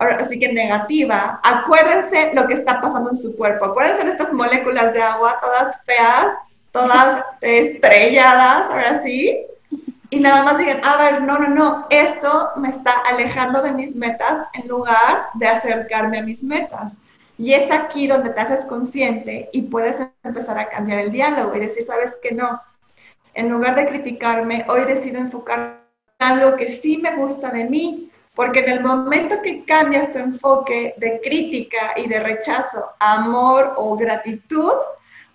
ahora 0.00 0.28
sí 0.28 0.40
que 0.40 0.52
negativa, 0.52 1.40
acuérdense 1.44 2.32
lo 2.34 2.48
que 2.48 2.54
está 2.54 2.80
pasando 2.80 3.10
en 3.10 3.22
su 3.22 3.36
cuerpo, 3.36 3.66
acuérdense 3.66 4.06
de 4.06 4.10
estas 4.10 4.32
moléculas 4.32 4.92
de 4.92 5.00
agua, 5.00 5.38
todas 5.40 5.80
feas, 5.84 6.26
todas 6.72 7.24
estrelladas, 7.40 8.72
ahora 8.72 9.02
sí, 9.04 9.38
y 10.10 10.18
nada 10.18 10.42
más 10.42 10.58
digan, 10.58 10.84
a 10.84 10.96
ver, 10.96 11.22
no, 11.22 11.38
no, 11.38 11.48
no, 11.48 11.86
esto 11.90 12.50
me 12.56 12.70
está 12.70 12.90
alejando 13.08 13.62
de 13.62 13.70
mis 13.70 13.94
metas 13.94 14.48
en 14.54 14.66
lugar 14.66 15.26
de 15.34 15.46
acercarme 15.46 16.18
a 16.18 16.22
mis 16.24 16.42
metas. 16.42 16.90
Y 17.36 17.52
es 17.52 17.70
aquí 17.70 18.08
donde 18.08 18.30
te 18.30 18.40
haces 18.40 18.64
consciente 18.64 19.48
y 19.52 19.62
puedes 19.62 19.96
empezar 20.24 20.58
a 20.58 20.68
cambiar 20.70 20.98
el 20.98 21.12
diálogo 21.12 21.54
y 21.54 21.60
decir, 21.60 21.84
sabes 21.84 22.16
que 22.20 22.32
no, 22.32 22.60
en 23.38 23.50
lugar 23.50 23.76
de 23.76 23.86
criticarme, 23.86 24.66
hoy 24.68 24.84
decido 24.84 25.18
enfocar 25.20 25.84
en 26.18 26.26
algo 26.26 26.56
que 26.56 26.68
sí 26.68 26.98
me 26.98 27.14
gusta 27.14 27.52
de 27.52 27.66
mí, 27.66 28.10
porque 28.34 28.58
en 28.58 28.70
el 28.70 28.82
momento 28.82 29.40
que 29.42 29.64
cambias 29.64 30.10
tu 30.10 30.18
enfoque 30.18 30.94
de 30.96 31.20
crítica 31.20 31.94
y 31.96 32.08
de 32.08 32.18
rechazo 32.18 32.84
amor 32.98 33.74
o 33.76 33.96
gratitud, 33.96 34.72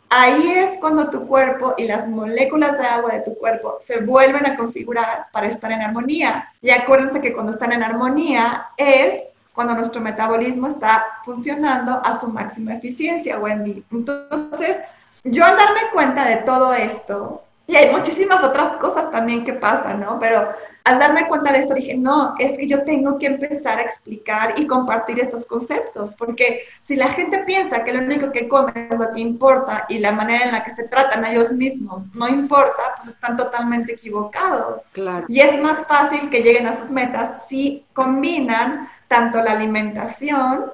ahí 0.09 0.51
es 0.51 0.77
cuando 0.79 1.09
tu 1.09 1.25
cuerpo 1.25 1.75
y 1.77 1.85
las 1.85 2.05
moléculas 2.09 2.77
de 2.77 2.85
agua 2.85 3.13
de 3.13 3.21
tu 3.21 3.35
cuerpo 3.35 3.77
se 3.79 4.01
vuelven 4.01 4.45
a 4.47 4.57
configurar 4.57 5.27
para 5.31 5.47
estar 5.47 5.71
en 5.71 5.81
armonía. 5.81 6.49
Y 6.61 6.71
acuérdense 6.71 7.21
que 7.21 7.31
cuando 7.31 7.53
están 7.53 7.71
en 7.71 7.83
armonía 7.83 8.67
es 8.75 9.29
cuando 9.53 9.75
nuestro 9.75 10.01
metabolismo 10.01 10.67
está 10.67 11.05
funcionando 11.23 12.01
a 12.03 12.19
su 12.19 12.27
máxima 12.27 12.73
eficiencia, 12.73 13.39
Wendy. 13.39 13.81
Entonces, 13.93 14.81
yo 15.23 15.45
al 15.45 15.55
darme 15.55 15.89
cuenta 15.93 16.27
de 16.27 16.37
todo 16.37 16.73
esto, 16.73 17.43
y 17.65 17.77
hay 17.77 17.91
muchísimas 17.91 18.43
otras 18.43 18.75
cosas 18.77 19.09
también 19.09 19.45
que 19.45 19.53
pasan, 19.53 20.01
¿no? 20.01 20.19
Pero 20.19 20.49
al 20.83 20.99
darme 20.99 21.27
cuenta 21.27 21.53
de 21.53 21.59
esto 21.59 21.73
dije, 21.73 21.95
no, 21.95 22.35
es 22.37 22.57
que 22.57 22.67
yo 22.67 22.83
tengo 22.83 23.17
que 23.17 23.27
empezar 23.27 23.79
a 23.79 23.83
explicar 23.83 24.53
y 24.57 24.67
compartir 24.67 25.19
estos 25.21 25.45
conceptos, 25.45 26.13
porque 26.15 26.63
si 26.83 26.97
la 26.97 27.09
gente 27.11 27.39
piensa 27.39 27.85
que 27.85 27.93
lo 27.93 27.99
único 28.03 28.33
que 28.33 28.49
comen 28.49 28.89
es 28.91 28.99
lo 28.99 29.13
que 29.13 29.21
importa 29.21 29.85
y 29.87 29.99
la 29.99 30.11
manera 30.11 30.45
en 30.45 30.51
la 30.51 30.63
que 30.65 30.75
se 30.75 30.83
tratan 30.89 31.23
a 31.23 31.31
ellos 31.31 31.53
mismos 31.53 32.03
no 32.13 32.27
importa, 32.27 32.95
pues 32.97 33.09
están 33.09 33.37
totalmente 33.37 33.93
equivocados. 33.93 34.81
Claro. 34.91 35.25
Y 35.29 35.39
es 35.39 35.57
más 35.61 35.87
fácil 35.87 36.29
que 36.29 36.41
lleguen 36.41 36.67
a 36.67 36.75
sus 36.75 36.89
metas 36.89 37.43
si 37.47 37.85
combinan 37.93 38.89
tanto 39.07 39.41
la 39.41 39.53
alimentación 39.53 40.65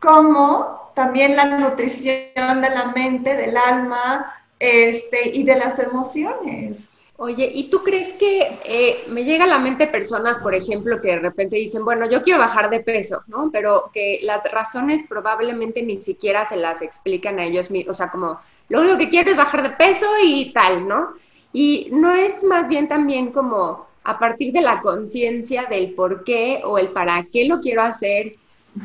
como 0.00 0.90
también 0.94 1.36
la 1.36 1.44
nutrición 1.44 2.62
de 2.62 2.70
la 2.70 2.92
mente, 2.94 3.36
del 3.36 3.56
alma, 3.56 4.32
este, 4.64 5.30
y 5.32 5.42
de 5.44 5.56
las 5.56 5.78
emociones. 5.78 6.88
Oye, 7.16 7.48
¿y 7.54 7.70
tú 7.70 7.82
crees 7.84 8.12
que 8.14 8.58
eh, 8.64 9.04
me 9.08 9.24
llega 9.24 9.44
a 9.44 9.48
la 9.48 9.60
mente 9.60 9.86
personas, 9.86 10.40
por 10.40 10.52
ejemplo, 10.52 11.00
que 11.00 11.08
de 11.08 11.20
repente 11.20 11.56
dicen, 11.56 11.84
bueno, 11.84 12.10
yo 12.10 12.22
quiero 12.22 12.40
bajar 12.40 12.70
de 12.70 12.80
peso, 12.80 13.22
¿no? 13.28 13.50
Pero 13.52 13.90
que 13.94 14.18
las 14.22 14.42
razones 14.50 15.04
probablemente 15.08 15.80
ni 15.82 15.98
siquiera 15.98 16.44
se 16.44 16.56
las 16.56 16.82
explican 16.82 17.38
a 17.38 17.44
ellos 17.44 17.70
mismos, 17.70 17.94
o 17.94 17.96
sea, 17.96 18.10
como 18.10 18.40
lo 18.68 18.80
único 18.80 18.98
que 18.98 19.08
quiero 19.10 19.30
es 19.30 19.36
bajar 19.36 19.62
de 19.62 19.70
peso 19.70 20.06
y 20.24 20.52
tal, 20.52 20.88
¿no? 20.88 21.14
Y 21.52 21.88
no 21.92 22.12
es 22.12 22.42
más 22.42 22.66
bien 22.66 22.88
también 22.88 23.30
como 23.30 23.86
a 24.02 24.18
partir 24.18 24.52
de 24.52 24.60
la 24.60 24.80
conciencia 24.80 25.66
del 25.66 25.94
por 25.94 26.24
qué 26.24 26.62
o 26.64 26.78
el 26.78 26.88
para 26.88 27.24
qué 27.32 27.44
lo 27.44 27.60
quiero 27.60 27.82
hacer 27.82 28.34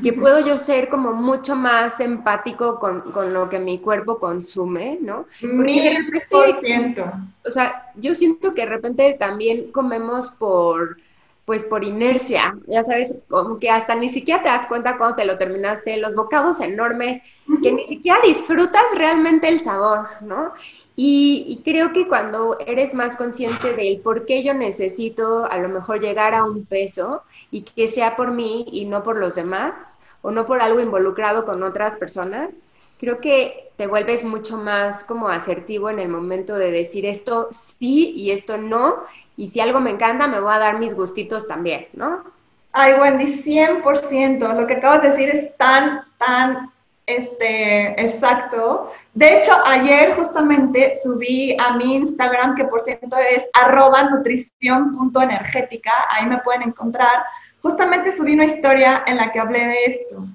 que 0.04 0.14
puedo 0.14 0.40
yo 0.46 0.58
ser 0.58 0.90
como 0.90 1.14
mucho 1.14 1.56
más 1.56 2.00
empático 2.00 2.80
con, 2.80 3.12
con 3.12 3.34
lo 3.34 3.50
que 3.50 3.60
mi 3.60 3.80
cuerpo 3.80 4.20
consume, 4.20 5.00
¿no? 5.02 5.26
Mil 5.42 6.12
por 6.30 6.60
ciento. 6.62 7.12
O 7.46 7.50
sea, 7.50 7.92
yo 7.96 8.14
siento 8.14 8.54
que 8.54 8.62
de 8.62 8.68
repente 8.68 9.16
también 9.20 9.72
comemos 9.72 10.30
por, 10.30 10.98
pues 11.46 11.66
por 11.66 11.84
inercia, 11.84 12.56
ya 12.68 12.84
sabes, 12.84 13.18
como 13.28 13.58
que 13.58 13.72
hasta 13.72 13.96
ni 13.96 14.10
siquiera 14.10 14.44
te 14.44 14.50
das 14.50 14.68
cuenta 14.68 14.98
cuando 14.98 15.16
te 15.16 15.26
lo 15.26 15.40
terminaste, 15.40 15.98
los 15.98 16.14
bocados 16.14 16.60
enormes, 16.60 17.24
que 17.64 17.72
ni 17.72 17.88
siquiera 17.88 18.20
disfrutas 18.24 18.84
realmente 18.96 19.48
el 19.48 19.60
sabor, 19.60 20.08
¿no? 20.22 20.54
Y, 20.96 21.62
creo 21.64 21.92
que 21.92 22.08
cuando 22.08 22.58
eres 22.60 22.94
más 22.94 23.16
consciente 23.18 23.74
del 23.74 24.00
por 24.02 24.26
qué 24.26 24.44
yo 24.44 24.54
necesito 24.54 25.50
a 25.50 25.58
lo 25.58 25.70
mejor 25.70 26.02
llegar 26.02 26.36
a 26.36 26.44
un 26.44 26.66
peso 26.66 27.24
y 27.52 27.64
que 27.64 27.88
sea 27.88 28.16
por 28.16 28.32
mí 28.32 28.66
y 28.72 28.86
no 28.86 29.04
por 29.04 29.18
los 29.18 29.36
demás, 29.36 30.00
o 30.22 30.32
no 30.32 30.46
por 30.46 30.62
algo 30.62 30.80
involucrado 30.80 31.46
con 31.46 31.64
otras 31.64 31.98
personas, 31.98 32.68
creo 33.00 33.20
que 33.20 33.72
te 33.78 33.88
vuelves 33.88 34.24
mucho 34.24 34.58
más 34.58 35.04
como 35.04 35.30
asertivo 35.30 35.90
en 35.90 36.00
el 36.00 36.10
momento 36.10 36.56
de 36.56 36.72
decir 36.72 37.06
esto 37.06 37.48
sí 37.52 38.12
y 38.16 38.32
esto 38.32 38.58
no, 38.58 39.04
y 39.38 39.48
si 39.48 39.62
algo 39.62 39.80
me 39.80 39.92
encanta, 39.92 40.28
me 40.28 40.42
voy 40.42 40.54
a 40.54 40.60
dar 40.60 40.80
mis 40.80 40.96
gustitos 40.96 41.48
también, 41.48 41.88
¿no? 41.94 42.24
Ay, 42.72 42.94
Wendy, 42.94 43.26
100%. 43.26 44.54
Lo 44.54 44.68
que 44.68 44.76
acabas 44.76 45.02
de 45.02 45.10
decir 45.10 45.30
es 45.30 45.56
tan, 45.58 46.04
tan 46.18 46.72
este, 47.18 48.02
exacto. 48.02 48.92
De 49.14 49.38
hecho, 49.38 49.52
ayer 49.66 50.16
justamente 50.16 50.98
subí 51.04 51.58
a 51.60 51.76
mi 51.76 51.96
Instagram, 51.96 52.56
que 52.56 52.66
por 52.66 52.82
cierto 52.82 53.18
es 53.18 53.44
arroba 53.54 54.04
nutrición.energética, 54.04 55.92
ahí 56.10 56.26
me 56.26 56.38
pueden 56.40 56.64
encontrar. 56.64 57.24
Justamente 57.62 58.16
subí 58.16 58.34
una 58.34 58.46
historia 58.46 59.04
en 59.06 59.18
la 59.18 59.32
que 59.32 59.40
hablé 59.40 59.66
de 59.66 59.86
esto. 59.86 60.26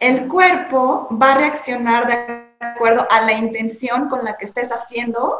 El 0.00 0.28
cuerpo 0.28 1.08
va 1.10 1.32
a 1.32 1.38
reaccionar 1.38 2.06
de 2.06 2.44
acuerdo 2.60 3.06
a 3.10 3.20
la 3.20 3.32
intención 3.32 4.08
con 4.08 4.24
la 4.24 4.36
que 4.36 4.46
estés 4.46 4.72
haciendo 4.72 5.38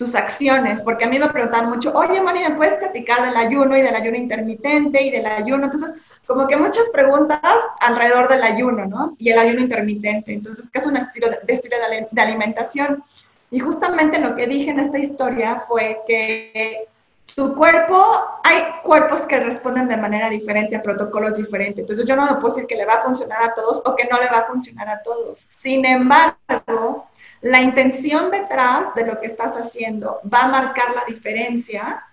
tus 0.00 0.14
acciones, 0.14 0.80
porque 0.80 1.04
a 1.04 1.08
mí 1.08 1.18
me 1.18 1.28
preguntan 1.28 1.68
mucho, 1.68 1.92
oye, 1.92 2.22
María, 2.22 2.48
¿me 2.48 2.56
puedes 2.56 2.78
platicar 2.78 3.22
del 3.22 3.36
ayuno 3.36 3.76
y 3.76 3.82
del 3.82 3.94
ayuno 3.94 4.16
intermitente 4.16 5.02
y 5.02 5.10
del 5.10 5.26
ayuno? 5.26 5.66
Entonces, 5.66 5.92
como 6.26 6.48
que 6.48 6.56
muchas 6.56 6.88
preguntas 6.88 7.38
alrededor 7.80 8.30
del 8.30 8.42
ayuno, 8.42 8.86
¿no? 8.86 9.14
Y 9.18 9.28
el 9.28 9.38
ayuno 9.38 9.60
intermitente. 9.60 10.32
Entonces, 10.32 10.70
¿qué 10.72 10.78
es 10.78 10.86
un 10.86 10.96
estilo 10.96 11.28
de, 11.28 11.38
estilo 11.48 11.76
de 12.10 12.22
alimentación? 12.22 13.04
Y 13.50 13.60
justamente 13.60 14.18
lo 14.18 14.34
que 14.34 14.46
dije 14.46 14.70
en 14.70 14.80
esta 14.80 14.98
historia 14.98 15.64
fue 15.68 16.00
que 16.06 16.88
tu 17.36 17.54
cuerpo, 17.54 18.24
hay 18.42 18.62
cuerpos 18.82 19.20
que 19.26 19.38
responden 19.38 19.86
de 19.86 19.98
manera 19.98 20.30
diferente 20.30 20.76
a 20.76 20.82
protocolos 20.82 21.34
diferentes. 21.34 21.80
Entonces, 21.80 22.06
yo 22.06 22.16
no 22.16 22.26
puedo 22.38 22.54
decir 22.54 22.66
que 22.66 22.76
le 22.76 22.86
va 22.86 22.94
a 22.94 23.02
funcionar 23.02 23.42
a 23.42 23.52
todos 23.52 23.82
o 23.84 23.94
que 23.94 24.08
no 24.10 24.18
le 24.18 24.30
va 24.30 24.38
a 24.38 24.46
funcionar 24.46 24.88
a 24.88 25.02
todos. 25.02 25.46
Sin 25.62 25.84
embargo, 25.84 27.09
la 27.42 27.60
intención 27.60 28.30
detrás 28.30 28.94
de 28.94 29.06
lo 29.06 29.20
que 29.20 29.26
estás 29.26 29.56
haciendo 29.56 30.20
va 30.32 30.42
a 30.42 30.48
marcar 30.48 30.94
la 30.94 31.04
diferencia 31.06 32.04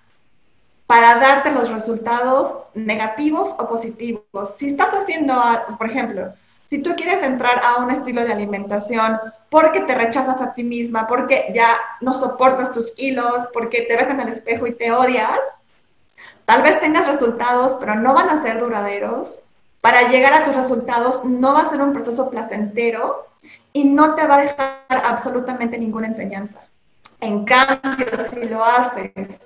para 0.85 1.15
darte 1.15 1.51
los 1.51 1.69
resultados 1.69 2.57
negativos 2.73 3.53
o 3.59 3.67
positivos. 3.67 4.55
Si 4.57 4.69
estás 4.69 4.89
haciendo, 4.93 5.35
por 5.77 5.89
ejemplo, 5.89 6.33
si 6.69 6.79
tú 6.79 6.95
quieres 6.95 7.23
entrar 7.23 7.61
a 7.63 7.77
un 7.77 7.91
estilo 7.91 8.23
de 8.23 8.31
alimentación 8.31 9.19
porque 9.49 9.81
te 9.81 9.95
rechazas 9.95 10.41
a 10.41 10.53
ti 10.53 10.63
misma, 10.63 11.07
porque 11.07 11.51
ya 11.53 11.77
no 12.01 12.13
soportas 12.13 12.71
tus 12.71 12.91
kilos, 12.91 13.47
porque 13.53 13.81
te 13.81 13.97
ves 13.97 14.09
en 14.09 14.19
el 14.21 14.29
espejo 14.29 14.65
y 14.67 14.73
te 14.73 14.91
odias, 14.91 15.39
tal 16.45 16.61
vez 16.61 16.79
tengas 16.79 17.07
resultados, 17.07 17.75
pero 17.79 17.95
no 17.95 18.13
van 18.13 18.29
a 18.29 18.41
ser 18.41 18.59
duraderos. 18.59 19.41
Para 19.81 20.09
llegar 20.09 20.33
a 20.33 20.43
tus 20.43 20.55
resultados 20.55 21.23
no 21.23 21.53
va 21.53 21.61
a 21.61 21.69
ser 21.69 21.81
un 21.81 21.93
proceso 21.93 22.29
placentero 22.29 23.27
y 23.77 23.83
no 23.83 24.15
te 24.15 24.25
va 24.25 24.37
a 24.37 24.41
dejar 24.41 25.03
absolutamente 25.05 25.77
ninguna 25.77 26.07
enseñanza. 26.07 26.61
En 27.19 27.45
cambio, 27.45 28.07
si 28.27 28.47
lo 28.47 28.63
haces 28.63 29.41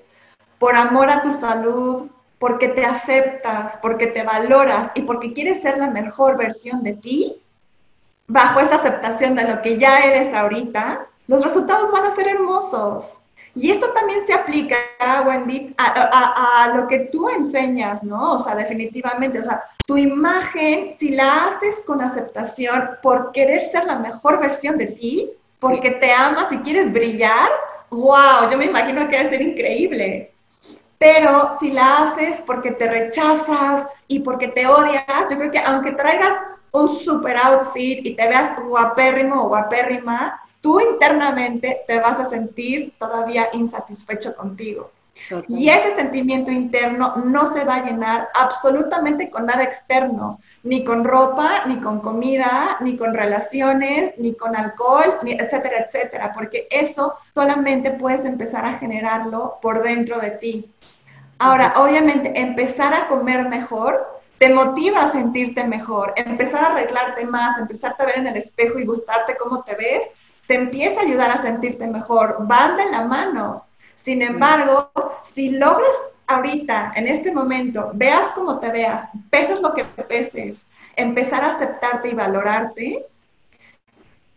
por 0.57 0.75
amor 0.75 1.09
a 1.09 1.21
tu 1.21 1.33
salud, 1.33 2.07
porque 2.39 2.69
te 2.69 2.85
aceptas, 2.85 3.77
porque 3.81 4.07
te 4.07 4.23
valoras 4.23 4.91
y 4.95 5.01
porque 5.01 5.33
quieres 5.33 5.61
ser 5.61 5.77
la 5.77 5.88
mejor 5.88 6.38
versión 6.38 6.81
de 6.81 6.93
ti, 6.93 7.41
bajo 8.27 8.61
esa 8.61 8.75
aceptación 8.75 9.35
de 9.35 9.43
lo 9.43 9.61
que 9.61 9.77
ya 9.77 10.00
eres 10.05 10.33
ahorita, 10.33 11.07
los 11.27 11.43
resultados 11.43 11.91
van 11.91 12.05
a 12.05 12.15
ser 12.15 12.29
hermosos. 12.29 13.21
Y 13.53 13.72
esto 13.72 13.92
también 13.92 14.25
se 14.25 14.33
aplica, 14.33 14.77
Wendy, 15.25 15.74
a, 15.77 16.64
a, 16.64 16.68
lo 16.70 16.87
que 16.87 17.09
tú 17.11 17.29
enseñas, 17.29 18.01
¿no? 18.01 18.33
O 18.33 18.37
sea, 18.37 18.55
definitivamente, 18.55 19.40
o 19.40 19.44
sea, 19.44 19.64
tu 19.85 19.98
imagen, 19.98 20.96
si 21.00 21.09
la 21.09 21.48
haces 21.48 21.83
con 21.85 22.01
aceptación 22.01 22.92
por 23.01 23.31
querer 23.33 23.61
ser 23.61 23.85
la 23.85 23.98
mejor 23.98 24.40
versión 24.40 24.77
de 24.77 24.87
ti, 24.87 25.31
porque 25.59 25.92
te 25.92 26.11
amas 26.11 26.51
y 26.51 26.57
quieres 26.59 26.94
brillar, 26.94 27.50
wow, 27.90 28.50
yo 28.50 28.57
me 28.57 28.66
imagino 28.66 29.07
que 29.09 29.18
debe 29.18 29.29
ser 29.29 29.42
increíble. 29.42 30.31
Pero 30.98 31.57
si 31.59 31.72
la 31.72 32.03
haces 32.03 32.42
porque 32.46 32.72
te 32.72 32.87
rechazas 32.87 33.87
y 34.07 34.20
porque 34.20 34.48
te 34.48 34.68
odias, 34.68 35.05
yo 35.29 35.37
creo 35.37 35.51
que 35.51 35.59
aunque 35.59 35.92
traigas 35.92 36.33
un 36.72 36.94
super 36.96 37.37
outfit 37.37 38.05
y 38.05 38.16
te 38.16 38.27
veas 38.27 38.55
guapérrimo 38.64 39.44
o 39.44 39.48
guapérrima, 39.50 40.40
tú 40.61 40.79
internamente 40.79 41.81
te 41.87 42.00
vas 42.00 42.19
a 42.19 42.29
sentir 42.29 42.93
todavía 42.97 43.50
insatisfecho 43.53 44.35
contigo. 44.35 44.91
Y 45.47 45.69
ese 45.69 45.95
sentimiento 45.95 46.51
interno 46.51 47.17
no 47.17 47.53
se 47.53 47.63
va 47.65 47.75
a 47.75 47.85
llenar 47.85 48.29
absolutamente 48.33 49.29
con 49.29 49.45
nada 49.45 49.63
externo, 49.63 50.39
ni 50.63 50.83
con 50.83 51.03
ropa, 51.03 51.65
ni 51.67 51.79
con 51.79 52.00
comida, 52.00 52.77
ni 52.79 52.97
con 52.97 53.13
relaciones, 53.13 54.13
ni 54.17 54.33
con 54.33 54.55
alcohol, 54.55 55.19
ni 55.24 55.33
etcétera, 55.33 55.85
etcétera, 55.85 56.31
porque 56.33 56.67
eso 56.71 57.15
solamente 57.35 57.91
puedes 57.91 58.25
empezar 58.25 58.65
a 58.65 58.79
generarlo 58.79 59.59
por 59.61 59.83
dentro 59.83 60.19
de 60.19 60.31
ti. 60.31 60.71
Ahora, 61.39 61.74
obviamente, 61.75 62.39
empezar 62.39 62.93
a 62.93 63.07
comer 63.07 63.47
mejor 63.50 64.21
te 64.37 64.50
motiva 64.50 65.03
a 65.03 65.11
sentirte 65.11 65.63
mejor, 65.65 66.13
empezar 66.15 66.63
a 66.63 66.67
arreglarte 66.71 67.25
más, 67.25 67.59
empezarte 67.59 68.01
a 68.01 68.05
ver 68.07 68.17
en 68.17 68.27
el 68.27 68.37
espejo 68.37 68.79
y 68.79 68.85
gustarte 68.85 69.37
cómo 69.37 69.63
te 69.63 69.75
ves, 69.75 70.03
te 70.51 70.57
empieza 70.57 71.00
a 71.00 71.03
ayudar 71.03 71.31
a 71.31 71.42
sentirte 71.42 71.87
mejor, 71.87 72.35
van 72.42 72.75
de 72.75 72.85
la 72.92 73.03
mano. 73.03 73.64
Sin 74.03 74.22
embargo, 74.22 74.92
si 75.33 75.48
logras 75.48 75.96
ahorita, 76.27 76.92
en 76.94 77.07
este 77.07 77.31
momento, 77.31 77.92
veas 77.94 78.33
cómo 78.33 78.59
te 78.59 78.70
veas, 78.70 79.07
peses 79.29 79.61
lo 79.61 79.74
que 79.74 79.85
peses, 79.85 80.68
empezar 80.98 81.46
a 81.46 81.55
aceptarte 81.55 82.09
y 82.09 82.16
valorarte, 82.16 83.05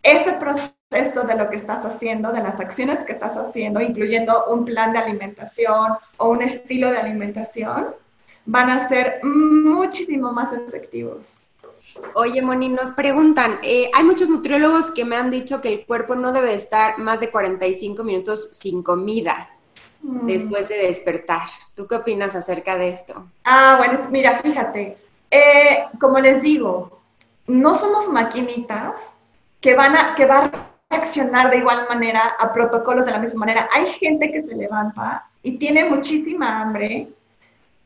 ese 0.05 0.35
proceso 0.35 1.25
de 1.27 1.37
lo 1.37 1.51
que 1.51 1.57
estás 1.57 1.85
haciendo, 1.85 2.31
de 2.31 2.45
las 2.45 2.61
acciones 2.61 3.01
que 3.05 3.15
estás 3.15 3.37
haciendo, 3.37 3.81
incluyendo 3.81 4.45
un 4.53 4.65
plan 4.65 4.93
de 4.93 5.01
alimentación 5.01 5.95
o 6.19 6.29
un 6.29 6.43
estilo 6.43 6.93
de 6.93 6.99
alimentación, 6.99 7.89
van 8.47 8.71
a 8.71 8.87
ser 8.87 9.19
muchísimo 9.25 10.31
más 10.31 10.53
efectivos. 10.53 11.43
Oye, 12.15 12.43
Moni, 12.43 12.69
nos 12.69 12.93
preguntan, 12.93 13.59
eh, 13.63 13.91
hay 13.95 14.05
muchos 14.05 14.29
nutriólogos 14.29 14.91
que 14.91 15.05
me 15.05 15.17
han 15.17 15.31
dicho 15.31 15.61
que 15.61 15.69
el 15.69 15.87
cuerpo 15.87 16.15
no 16.15 16.33
debe 16.33 16.55
estar 16.55 16.99
más 16.99 17.21
de 17.21 17.31
45 17.31 18.05
minutos 18.05 18.49
sin 18.53 18.83
comida 18.83 19.51
mm. 20.03 20.27
después 20.27 20.69
de 20.69 20.79
despertar. 20.79 21.49
¿Tú 21.75 21.87
qué 21.87 21.97
opinas 21.97 22.35
acerca 22.35 22.77
de 22.77 22.89
esto? 22.89 23.27
Ah, 23.45 23.77
bueno, 23.79 24.09
mira, 24.11 24.39
fíjate, 24.39 24.97
eh, 25.31 25.85
como 26.01 26.19
les 26.19 26.43
digo, 26.43 27.01
no 27.47 27.75
somos 27.77 28.09
maquinitas 28.09 29.15
que 29.61 29.75
van 29.75 29.97
a, 29.97 30.15
que 30.15 30.27
va 30.27 30.45
a 30.45 30.71
reaccionar 30.91 31.51
de 31.51 31.59
igual 31.59 31.87
manera 31.89 32.37
a 32.39 32.53
protocolos 32.53 33.07
de 33.07 33.13
la 33.13 33.19
misma 33.19 33.41
manera. 33.41 33.69
Hay 33.73 33.87
gente 33.87 34.31
que 34.31 34.43
se 34.43 34.55
levanta 34.55 35.27
y 35.43 35.59
tiene 35.59 35.85
muchísima 35.85 36.61
hambre 36.61 37.09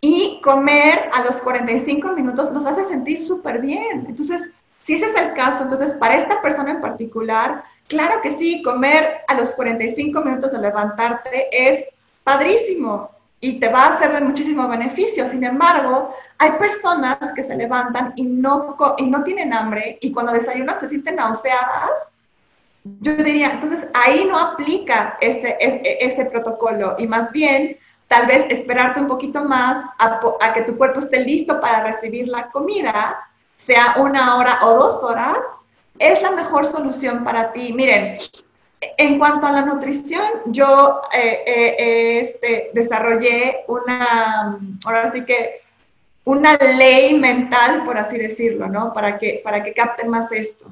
y 0.00 0.40
comer 0.42 1.10
a 1.12 1.24
los 1.24 1.36
45 1.36 2.12
minutos 2.12 2.52
nos 2.52 2.66
hace 2.66 2.84
sentir 2.84 3.22
súper 3.22 3.60
bien. 3.60 4.06
Entonces, 4.08 4.50
si 4.82 4.94
ese 4.94 5.06
es 5.06 5.16
el 5.16 5.34
caso, 5.34 5.64
entonces 5.64 5.94
para 5.94 6.16
esta 6.16 6.40
persona 6.40 6.70
en 6.70 6.80
particular, 6.80 7.64
claro 7.88 8.20
que 8.22 8.30
sí, 8.30 8.62
comer 8.62 9.18
a 9.26 9.34
los 9.34 9.54
45 9.54 10.20
minutos 10.22 10.52
de 10.52 10.60
levantarte 10.60 11.48
es 11.52 11.84
padrísimo 12.22 13.10
y 13.40 13.60
te 13.60 13.68
va 13.68 13.84
a 13.84 13.94
hacer 13.94 14.12
de 14.12 14.20
muchísimo 14.20 14.66
beneficio. 14.68 15.28
Sin 15.28 15.44
embargo, 15.44 16.14
hay 16.38 16.52
personas 16.52 17.18
que 17.34 17.42
se 17.42 17.56
levantan 17.56 18.12
y 18.16 18.24
no, 18.24 18.76
y 18.98 19.06
no 19.06 19.22
tienen 19.24 19.52
hambre 19.52 19.98
y 20.00 20.12
cuando 20.12 20.32
desayunan 20.32 20.78
se 20.80 20.88
sienten 20.88 21.16
nauseadas. 21.16 21.90
Yo 23.00 23.16
diría, 23.16 23.50
entonces 23.50 23.88
ahí 23.92 24.24
no 24.24 24.38
aplica 24.38 25.18
ese, 25.20 25.56
ese, 25.60 25.82
ese 26.00 26.24
protocolo 26.24 26.96
y 26.98 27.06
más 27.06 27.30
bien 27.32 27.76
tal 28.08 28.26
vez 28.26 28.46
esperarte 28.48 29.00
un 29.00 29.06
poquito 29.06 29.44
más 29.44 29.84
a, 29.98 30.52
que 30.54 30.62
tu 30.62 30.76
cuerpo 30.76 30.98
esté 30.98 31.20
listo 31.20 31.60
para 31.60 31.84
recibir 31.84 32.28
la 32.28 32.50
comida, 32.50 33.18
sea 33.56 33.96
una 33.98 34.36
hora 34.36 34.58
o 34.62 34.74
dos 34.74 35.04
horas, 35.04 35.38
es 35.98 36.22
la 36.22 36.30
mejor 36.30 36.66
solución 36.66 37.22
para 37.22 37.52
ti. 37.52 37.72
Miren, 37.72 38.18
en 38.80 39.18
cuanto 39.18 39.46
a 39.46 39.52
la 39.52 39.62
nutrición, 39.62 40.24
yo 40.46 41.02
eh, 41.12 41.42
eh, 41.46 42.20
este, 42.20 42.70
desarrollé 42.72 43.64
una, 43.68 44.58
ahora 44.84 45.12
sí 45.12 45.24
que, 45.24 45.62
una 46.24 46.56
ley 46.56 47.18
mental, 47.18 47.84
por 47.84 47.96
así 47.96 48.18
decirlo, 48.18 48.68
¿no? 48.68 48.92
Para 48.92 49.18
que, 49.18 49.40
para 49.42 49.62
que 49.62 49.72
capten 49.72 50.08
más 50.08 50.30
esto. 50.30 50.66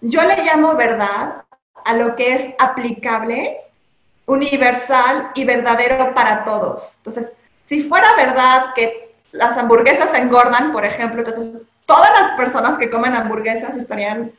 Yo 0.00 0.22
le 0.24 0.42
llamo 0.42 0.74
verdad 0.74 1.44
a 1.84 1.92
lo 1.94 2.16
que 2.16 2.32
es 2.32 2.48
aplicable 2.58 3.58
universal 4.26 5.30
y 5.34 5.44
verdadero 5.44 6.14
para 6.14 6.44
todos. 6.44 6.96
Entonces, 6.98 7.32
si 7.66 7.82
fuera 7.82 8.14
verdad 8.16 8.74
que 8.74 9.14
las 9.32 9.56
hamburguesas 9.56 10.12
engordan, 10.14 10.72
por 10.72 10.84
ejemplo, 10.84 11.20
entonces 11.20 11.62
todas 11.86 12.10
las 12.20 12.32
personas 12.32 12.78
que 12.78 12.90
comen 12.90 13.14
hamburguesas 13.14 13.76
estarían 13.76 14.32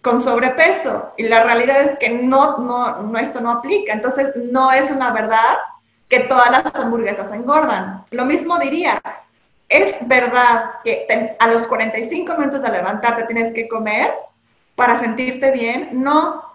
con 0.00 0.22
sobrepeso 0.22 1.12
y 1.16 1.24
la 1.24 1.44
realidad 1.44 1.80
es 1.80 1.98
que 1.98 2.10
no, 2.10 2.58
no, 2.58 3.02
no, 3.02 3.18
esto 3.18 3.40
no 3.40 3.50
aplica, 3.50 3.92
entonces 3.92 4.32
no 4.36 4.72
es 4.72 4.90
una 4.90 5.10
verdad 5.10 5.58
que 6.08 6.20
todas 6.20 6.50
las 6.50 6.74
hamburguesas 6.74 7.32
engordan. 7.32 8.04
Lo 8.10 8.24
mismo 8.24 8.58
diría, 8.58 9.00
es 9.68 9.96
verdad 10.02 10.72
que 10.84 11.06
a 11.38 11.46
los 11.46 11.66
45 11.66 12.36
minutos 12.36 12.62
de 12.62 12.72
levantarte 12.72 13.24
tienes 13.24 13.52
que 13.52 13.68
comer 13.68 14.12
para 14.74 14.98
sentirte 15.00 15.50
bien, 15.52 15.90
no, 15.92 16.51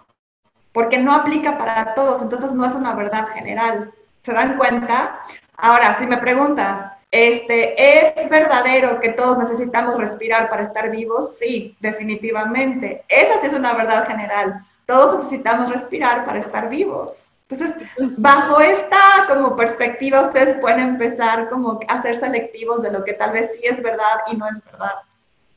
porque 0.78 0.96
no 0.96 1.12
aplica 1.12 1.58
para 1.58 1.92
todos, 1.94 2.22
entonces 2.22 2.52
no 2.52 2.64
es 2.64 2.76
una 2.76 2.94
verdad 2.94 3.26
general. 3.34 3.92
¿Se 4.22 4.32
dan 4.32 4.56
cuenta? 4.56 5.18
Ahora, 5.56 5.92
si 5.98 6.06
me 6.06 6.18
preguntas, 6.18 6.92
este, 7.10 7.74
¿Es 8.22 8.30
verdadero 8.30 9.00
que 9.00 9.08
todos 9.08 9.38
necesitamos 9.38 9.96
respirar 9.96 10.48
para 10.48 10.62
estar 10.62 10.88
vivos? 10.92 11.36
Sí, 11.36 11.76
definitivamente. 11.80 13.02
Esa 13.08 13.40
sí 13.40 13.48
es 13.48 13.54
una 13.54 13.72
verdad 13.72 14.06
general. 14.06 14.64
Todos 14.86 15.24
necesitamos 15.24 15.68
respirar 15.68 16.24
para 16.24 16.38
estar 16.38 16.68
vivos. 16.68 17.32
Entonces, 17.48 17.74
bajo 18.18 18.60
esta 18.60 19.26
como 19.26 19.56
perspectiva, 19.56 20.20
ustedes 20.20 20.58
pueden 20.60 20.78
empezar 20.78 21.48
como 21.48 21.80
a 21.88 22.02
ser 22.02 22.14
selectivos 22.14 22.84
de 22.84 22.92
lo 22.92 23.02
que 23.02 23.14
tal 23.14 23.32
vez 23.32 23.50
sí 23.56 23.62
es 23.64 23.82
verdad 23.82 24.20
y 24.30 24.36
no 24.36 24.46
es 24.46 24.62
verdad. 24.64 24.94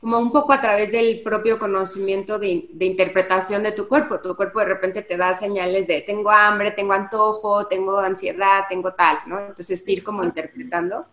Como 0.02 0.18
un 0.18 0.32
poco 0.32 0.52
a 0.52 0.60
través 0.60 0.90
del 0.90 1.22
propio 1.22 1.58
conocimiento 1.58 2.38
de, 2.38 2.66
de 2.72 2.84
interpretación 2.84 3.62
de 3.62 3.70
tu 3.70 3.86
cuerpo. 3.86 4.18
Tu 4.18 4.34
cuerpo 4.34 4.58
de 4.58 4.66
repente 4.66 5.02
te 5.02 5.16
da 5.16 5.32
señales 5.32 5.86
de 5.86 6.02
tengo 6.02 6.30
hambre, 6.30 6.72
tengo 6.72 6.92
antojo, 6.92 7.68
tengo 7.68 7.98
ansiedad, 8.00 8.64
tengo 8.68 8.92
tal, 8.94 9.18
¿no? 9.26 9.38
Entonces, 9.38 9.88
ir 9.88 10.02
como 10.02 10.24
interpretando. 10.24 11.06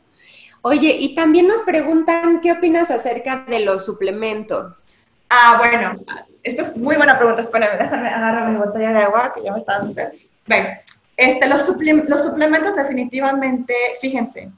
Oye, 0.64 0.90
y 1.00 1.16
también 1.16 1.48
nos 1.48 1.62
preguntan 1.62 2.42
qué 2.42 2.52
opinas 2.52 2.92
acerca 2.92 3.46
de 3.48 3.60
los 3.60 3.86
suplementos. 3.86 4.90
Ah, 5.30 5.58
bueno, 5.60 5.94
esta 6.42 6.64
es 6.64 6.76
muy 6.76 6.96
buena 6.96 7.18
pregunta. 7.18 7.44
Espérame, 7.44 7.78
déjame 7.78 8.10
agarrar 8.10 8.50
mi 8.50 8.58
botella 8.58 8.92
de 8.92 9.04
agua 9.04 9.34
que 9.36 9.44
ya 9.44 9.54
me 9.54 9.60
está 9.60 9.80
dando. 9.80 10.02
Bueno, 10.48 10.70
este, 11.16 11.48
los, 11.48 11.70
los 12.10 12.24
suplementos 12.24 12.76
definitivamente, 12.76 13.74
fíjense, 14.02 14.50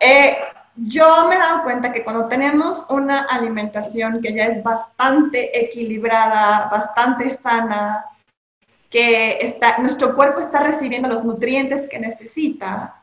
eh, 0.00 0.36
yo 0.86 1.28
me 1.28 1.36
he 1.36 1.38
dado 1.38 1.62
cuenta 1.62 1.92
que 1.92 2.02
cuando 2.02 2.26
tenemos 2.26 2.86
una 2.88 3.20
alimentación 3.24 4.20
que 4.22 4.32
ya 4.32 4.46
es 4.46 4.62
bastante 4.62 5.58
equilibrada, 5.58 6.68
bastante 6.70 7.30
sana, 7.30 8.04
que 8.88 9.38
está, 9.40 9.78
nuestro 9.78 10.14
cuerpo 10.14 10.40
está 10.40 10.60
recibiendo 10.60 11.08
los 11.08 11.24
nutrientes 11.24 11.86
que 11.86 11.98
necesita, 11.98 12.96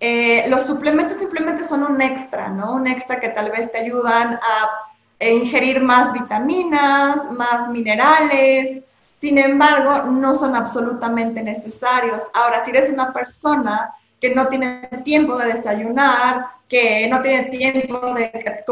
eh, 0.00 0.46
los 0.48 0.64
suplementos 0.64 1.18
simplemente 1.18 1.64
son 1.64 1.84
un 1.84 2.00
extra, 2.02 2.48
¿no? 2.48 2.74
Un 2.74 2.86
extra 2.86 3.20
que 3.20 3.28
tal 3.28 3.50
vez 3.50 3.70
te 3.70 3.78
ayudan 3.78 4.34
a 4.34 4.92
ingerir 5.20 5.80
más 5.80 6.12
vitaminas, 6.12 7.30
más 7.30 7.68
minerales. 7.68 8.82
Sin 9.20 9.38
embargo, 9.38 10.10
no 10.10 10.34
son 10.34 10.56
absolutamente 10.56 11.42
necesarios. 11.42 12.22
Ahora, 12.34 12.64
si 12.64 12.70
eres 12.70 12.90
una 12.90 13.12
persona 13.12 13.94
que 14.22 14.34
no 14.34 14.46
tiene 14.48 14.88
tiempo 15.04 15.36
de 15.36 15.52
desayunar, 15.52 16.46
que 16.68 17.08
no 17.08 17.20
tiene 17.20 17.50
tiempo 17.50 18.14
de 18.14 18.64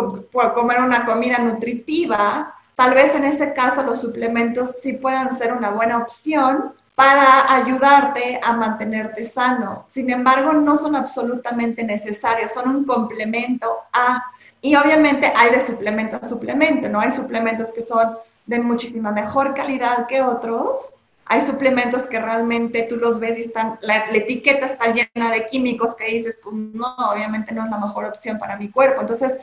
comer 0.54 0.80
una 0.80 1.04
comida 1.04 1.38
nutritiva, 1.38 2.54
tal 2.76 2.94
vez 2.94 3.14
en 3.14 3.24
ese 3.24 3.52
caso 3.52 3.82
los 3.82 4.00
suplementos 4.00 4.76
sí 4.82 4.94
puedan 4.94 5.36
ser 5.36 5.52
una 5.52 5.70
buena 5.70 5.98
opción, 5.98 6.72
para 7.00 7.50
ayudarte 7.54 8.38
a 8.42 8.52
mantenerte 8.52 9.24
sano. 9.24 9.86
Sin 9.88 10.10
embargo, 10.10 10.52
no 10.52 10.76
son 10.76 10.94
absolutamente 10.94 11.82
necesarios, 11.82 12.52
son 12.52 12.68
un 12.68 12.84
complemento 12.84 13.74
a... 13.90 14.22
Y 14.60 14.76
obviamente 14.76 15.32
hay 15.34 15.50
de 15.50 15.62
suplemento 15.62 16.16
a 16.20 16.28
suplemento, 16.28 16.90
¿no? 16.90 17.00
Hay 17.00 17.10
suplementos 17.10 17.72
que 17.72 17.80
son 17.80 18.18
de 18.44 18.58
muchísima 18.58 19.12
mejor 19.12 19.54
calidad 19.54 20.06
que 20.08 20.20
otros. 20.20 20.92
Hay 21.32 21.46
suplementos 21.46 22.08
que 22.08 22.18
realmente 22.18 22.82
tú 22.88 22.96
los 22.96 23.20
ves 23.20 23.38
y 23.38 23.42
están, 23.42 23.78
la, 23.82 24.06
etiqueta 24.06 24.66
está 24.66 24.92
llena 24.92 25.30
de 25.30 25.46
químicos 25.46 25.94
que 25.94 26.06
dices, 26.06 26.36
pues 26.42 26.56
no, 26.56 26.92
obviamente 27.08 27.54
no 27.54 27.62
es 27.62 27.70
la 27.70 27.78
mejor 27.78 28.04
opción 28.06 28.36
para 28.36 28.56
mi 28.56 28.68
cuerpo. 28.68 29.00
Entonces, 29.00 29.38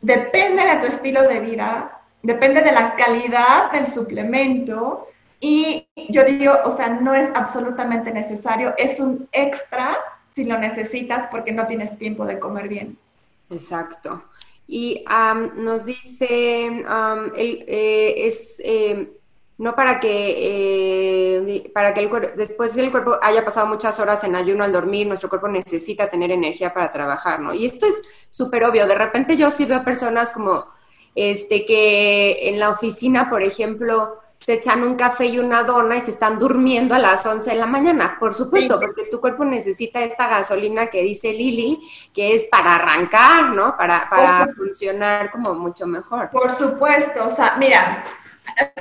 depende 0.00 0.64
de 0.64 0.76
tu 0.76 0.86
estilo 0.86 1.24
de 1.24 1.40
vida, 1.40 2.00
depende 2.22 2.60
de 2.60 2.70
la 2.70 2.94
calidad 2.94 3.72
del 3.72 3.88
suplemento 3.88 5.08
y 5.40 5.88
yo 6.10 6.22
digo, 6.22 6.54
o 6.64 6.76
sea, 6.76 6.90
no 6.90 7.12
es 7.12 7.28
absolutamente 7.34 8.12
necesario, 8.12 8.72
es 8.78 9.00
un 9.00 9.28
extra 9.32 9.98
si 10.36 10.44
lo 10.44 10.56
necesitas 10.58 11.26
porque 11.26 11.50
no 11.50 11.66
tienes 11.66 11.98
tiempo 11.98 12.24
de 12.24 12.38
comer 12.38 12.68
bien. 12.68 12.96
Exacto. 13.50 14.22
Y 14.68 15.04
nos 15.56 15.86
dice, 15.86 16.84
eh, 17.36 18.14
es 18.16 18.62
em, 18.64 19.08
no 19.62 19.76
para 19.76 20.00
que, 20.00 20.34
eh, 20.40 21.70
para 21.72 21.94
que 21.94 22.00
el 22.00 22.10
después 22.36 22.74
del 22.74 22.90
cuerpo 22.90 23.16
haya 23.22 23.44
pasado 23.44 23.68
muchas 23.68 24.00
horas 24.00 24.24
en 24.24 24.34
ayuno 24.34 24.64
al 24.64 24.72
dormir, 24.72 25.06
nuestro 25.06 25.28
cuerpo 25.28 25.46
necesita 25.46 26.10
tener 26.10 26.32
energía 26.32 26.74
para 26.74 26.90
trabajar, 26.90 27.38
¿no? 27.38 27.54
Y 27.54 27.64
esto 27.64 27.86
es 27.86 28.02
súper 28.28 28.64
obvio. 28.64 28.88
De 28.88 28.96
repente 28.96 29.36
yo 29.36 29.52
sí 29.52 29.64
veo 29.64 29.84
personas 29.84 30.32
como, 30.32 30.66
este, 31.14 31.64
que 31.64 32.48
en 32.48 32.58
la 32.58 32.70
oficina, 32.70 33.30
por 33.30 33.44
ejemplo, 33.44 34.18
se 34.40 34.54
echan 34.54 34.82
un 34.82 34.96
café 34.96 35.26
y 35.26 35.38
una 35.38 35.62
dona 35.62 35.96
y 35.96 36.00
se 36.00 36.10
están 36.10 36.40
durmiendo 36.40 36.96
a 36.96 36.98
las 36.98 37.24
11 37.24 37.48
de 37.48 37.56
la 37.56 37.66
mañana, 37.66 38.16
por 38.18 38.34
supuesto, 38.34 38.80
porque 38.80 39.04
tu 39.04 39.20
cuerpo 39.20 39.44
necesita 39.44 40.02
esta 40.02 40.26
gasolina 40.26 40.88
que 40.88 41.02
dice 41.02 41.32
Lili, 41.32 41.78
que 42.12 42.34
es 42.34 42.46
para 42.50 42.74
arrancar, 42.74 43.50
¿no? 43.50 43.76
Para, 43.76 44.10
para 44.10 44.48
funcionar 44.56 45.30
como 45.30 45.54
mucho 45.54 45.86
mejor. 45.86 46.30
Por 46.30 46.50
supuesto, 46.50 47.24
o 47.24 47.30
sea, 47.30 47.54
mira, 47.60 48.04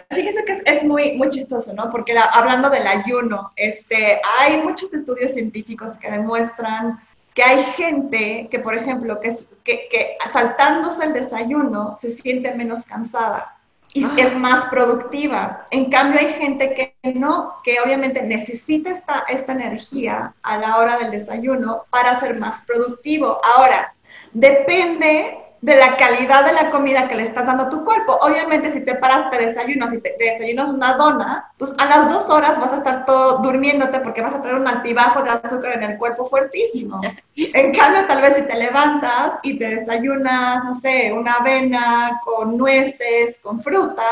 fíjese 0.09 0.43
que 0.45 0.50
muy, 0.91 1.17
muy 1.17 1.29
chistoso, 1.29 1.73
¿no? 1.73 1.89
Porque 1.89 2.13
hablando 2.17 2.69
del 2.69 2.85
ayuno, 2.85 3.51
este, 3.55 4.21
hay 4.39 4.61
muchos 4.61 4.93
estudios 4.93 5.31
científicos 5.31 5.97
que 5.97 6.11
demuestran 6.11 6.99
que 7.33 7.43
hay 7.43 7.63
gente 7.63 8.49
que, 8.51 8.59
por 8.59 8.75
ejemplo, 8.75 9.19
que, 9.21 9.37
que, 9.63 9.87
que 9.89 10.17
saltándose 10.31 11.05
el 11.05 11.13
desayuno 11.13 11.95
se 11.99 12.17
siente 12.17 12.53
menos 12.53 12.83
cansada 12.83 13.57
y 13.93 14.05
es 14.19 14.35
más 14.35 14.65
productiva. 14.65 15.65
En 15.71 15.89
cambio, 15.89 16.19
hay 16.19 16.33
gente 16.33 16.73
que 16.73 17.13
no, 17.13 17.55
que 17.63 17.79
obviamente 17.81 18.21
necesita 18.21 18.91
esta, 18.91 19.23
esta 19.27 19.51
energía 19.51 20.33
a 20.43 20.57
la 20.57 20.77
hora 20.77 20.97
del 20.97 21.11
desayuno 21.11 21.83
para 21.89 22.19
ser 22.19 22.37
más 22.37 22.61
productivo. 22.61 23.39
Ahora, 23.43 23.93
depende 24.33 25.37
de 25.61 25.75
la 25.75 25.95
calidad 25.95 26.43
de 26.43 26.53
la 26.53 26.71
comida 26.71 27.07
que 27.07 27.15
le 27.15 27.23
estás 27.23 27.45
dando 27.45 27.63
a 27.63 27.69
tu 27.69 27.83
cuerpo. 27.85 28.17
Obviamente, 28.21 28.73
si 28.73 28.83
te 28.83 28.95
paras, 28.95 29.29
te 29.29 29.45
desayunas, 29.45 29.91
si 29.91 29.99
te, 29.99 30.15
desayunas 30.17 30.69
una 30.69 30.93
dona, 30.93 31.51
pues 31.57 31.73
a 31.77 31.85
las 31.85 32.11
dos 32.11 32.27
horas 32.31 32.59
vas 32.59 32.73
a 32.73 32.77
estar 32.77 33.05
todo 33.05 33.37
durmiéndote 33.39 33.99
porque 33.99 34.21
vas 34.21 34.33
a 34.33 34.41
tener 34.41 34.57
un 34.57 34.67
altibajo 34.67 35.21
de 35.21 35.29
azúcar 35.29 35.73
en 35.73 35.83
el 35.83 35.97
cuerpo 35.97 36.25
fuertísimo. 36.25 36.99
En 37.35 37.73
cambio, 37.73 38.05
tal 38.07 38.21
vez 38.21 38.35
si 38.35 38.43
te 38.43 38.55
levantas 38.55 39.35
y 39.41 39.57
te 39.57 39.67
desayunas, 39.67 40.63
no 40.63 40.73
sé, 40.73 41.11
una 41.11 41.35
avena 41.35 42.19
con 42.23 42.57
nueces, 42.57 43.39
con 43.41 43.61
fruta, 43.61 44.03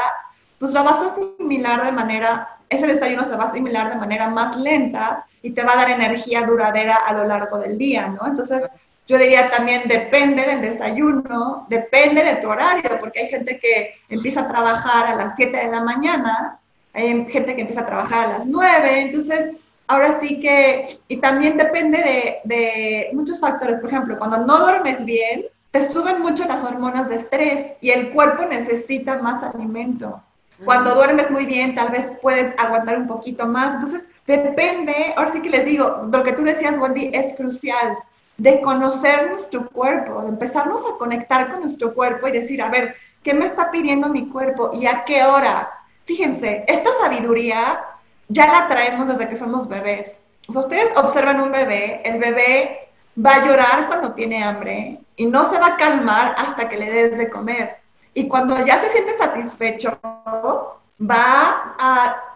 pues 0.58 0.72
lo 0.72 0.84
vas 0.84 1.02
a 1.02 1.14
asimilar 1.14 1.86
de 1.86 1.92
manera, 1.92 2.58
ese 2.70 2.88
desayuno 2.88 3.26
se 3.26 3.36
va 3.36 3.46
a 3.46 3.48
asimilar 3.50 3.90
de 3.90 4.00
manera 4.00 4.30
más 4.30 4.56
lenta 4.58 5.26
y 5.42 5.52
te 5.52 5.64
va 5.64 5.74
a 5.74 5.78
dar 5.78 5.90
energía 5.92 6.44
duradera 6.44 6.96
a 6.96 7.14
lo 7.14 7.26
largo 7.26 7.60
del 7.60 7.78
día, 7.78 8.08
¿no? 8.08 8.28
Entonces, 8.28 8.64
yo 9.10 9.18
diría 9.18 9.50
también 9.50 9.88
depende 9.88 10.44
del 10.44 10.62
desayuno, 10.62 11.66
depende 11.68 12.24
de 12.24 12.36
tu 12.36 12.48
horario, 12.48 12.92
porque 13.00 13.22
hay 13.22 13.28
gente 13.30 13.58
que 13.58 13.96
empieza 14.08 14.42
a 14.42 14.48
trabajar 14.48 15.08
a 15.08 15.16
las 15.16 15.34
7 15.36 15.58
de 15.58 15.68
la 15.68 15.82
mañana, 15.82 16.60
hay 16.94 17.26
gente 17.32 17.56
que 17.56 17.62
empieza 17.62 17.82
a 17.82 17.88
trabajar 17.88 18.28
a 18.28 18.34
las 18.34 18.46
9, 18.46 19.02
entonces 19.02 19.56
ahora 19.88 20.20
sí 20.22 20.40
que, 20.40 21.00
y 21.08 21.18
también 21.18 21.58
depende 21.58 21.98
de, 21.98 22.38
de 22.44 23.10
muchos 23.14 23.40
factores, 23.40 23.80
por 23.80 23.90
ejemplo, 23.90 24.16
cuando 24.20 24.46
no 24.46 24.60
duermes 24.60 25.04
bien, 25.04 25.46
te 25.72 25.90
suben 25.90 26.22
mucho 26.22 26.46
las 26.46 26.64
hormonas 26.64 27.10
de 27.10 27.16
estrés 27.16 27.74
y 27.82 27.90
el 27.90 28.12
cuerpo 28.12 28.46
necesita 28.46 29.18
más 29.18 29.42
alimento. 29.44 30.22
Cuando 30.66 30.94
duermes 30.94 31.32
muy 31.32 31.46
bien, 31.46 31.74
tal 31.74 31.90
vez 31.90 32.12
puedes 32.22 32.54
aguantar 32.60 32.98
un 32.98 33.08
poquito 33.08 33.48
más. 33.48 33.76
Entonces, 33.76 34.04
depende, 34.28 35.14
ahora 35.16 35.32
sí 35.32 35.42
que 35.42 35.50
les 35.50 35.66
digo, 35.66 36.10
lo 36.12 36.24
que 36.24 36.34
tú 36.34 36.44
decías, 36.44 36.78
Wendy, 36.78 37.12
es 37.14 37.34
crucial 37.34 37.98
de 38.40 38.62
conocer 38.62 39.28
nuestro 39.28 39.70
cuerpo, 39.70 40.22
de 40.22 40.30
empezarnos 40.30 40.82
a 40.82 40.98
conectar 40.98 41.50
con 41.50 41.60
nuestro 41.60 41.94
cuerpo 41.94 42.28
y 42.28 42.32
decir, 42.32 42.62
a 42.62 42.70
ver, 42.70 42.96
¿qué 43.22 43.34
me 43.34 43.46
está 43.46 43.70
pidiendo 43.70 44.08
mi 44.08 44.30
cuerpo 44.30 44.72
y 44.74 44.86
a 44.86 45.04
qué 45.04 45.26
hora? 45.26 45.70
Fíjense, 46.06 46.64
esta 46.66 46.90
sabiduría 47.02 47.82
ya 48.30 48.48
la 48.48 48.68
traemos 48.70 49.10
desde 49.10 49.28
que 49.28 49.36
somos 49.36 49.68
bebés. 49.68 50.22
O 50.48 50.58
ustedes 50.58 50.90
observan 50.96 51.42
un 51.42 51.52
bebé, 51.52 52.02
el 52.06 52.18
bebé 52.18 52.90
va 53.24 53.36
a 53.36 53.46
llorar 53.46 53.88
cuando 53.88 54.14
tiene 54.14 54.42
hambre 54.42 55.00
y 55.18 55.26
no 55.26 55.44
se 55.50 55.60
va 55.60 55.68
a 55.68 55.78
calmar 55.78 56.34
hasta 56.38 56.70
que 56.70 56.78
le 56.78 56.90
des 56.90 57.18
de 57.18 57.30
comer. 57.30 57.78
Y 58.14 58.30
cuando 58.30 58.66
ya 58.66 58.80
se 58.80 58.90
siente 58.90 59.14
satisfecho, 59.16 60.00
va 60.02 61.76
a 61.78 62.29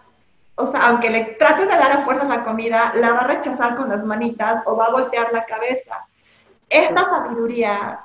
o 0.64 0.70
sea, 0.70 0.88
aunque 0.88 1.10
le 1.10 1.24
trates 1.38 1.68
de 1.68 1.76
dar 1.76 1.92
a 1.92 1.98
fuerzas 1.98 2.28
la 2.28 2.42
comida, 2.42 2.92
la 2.94 3.12
va 3.12 3.20
a 3.20 3.26
rechazar 3.26 3.76
con 3.76 3.88
las 3.88 4.04
manitas 4.04 4.62
o 4.66 4.76
va 4.76 4.86
a 4.86 4.92
voltear 4.92 5.32
la 5.32 5.44
cabeza. 5.44 6.06
Esta 6.68 7.04
sabiduría 7.04 8.00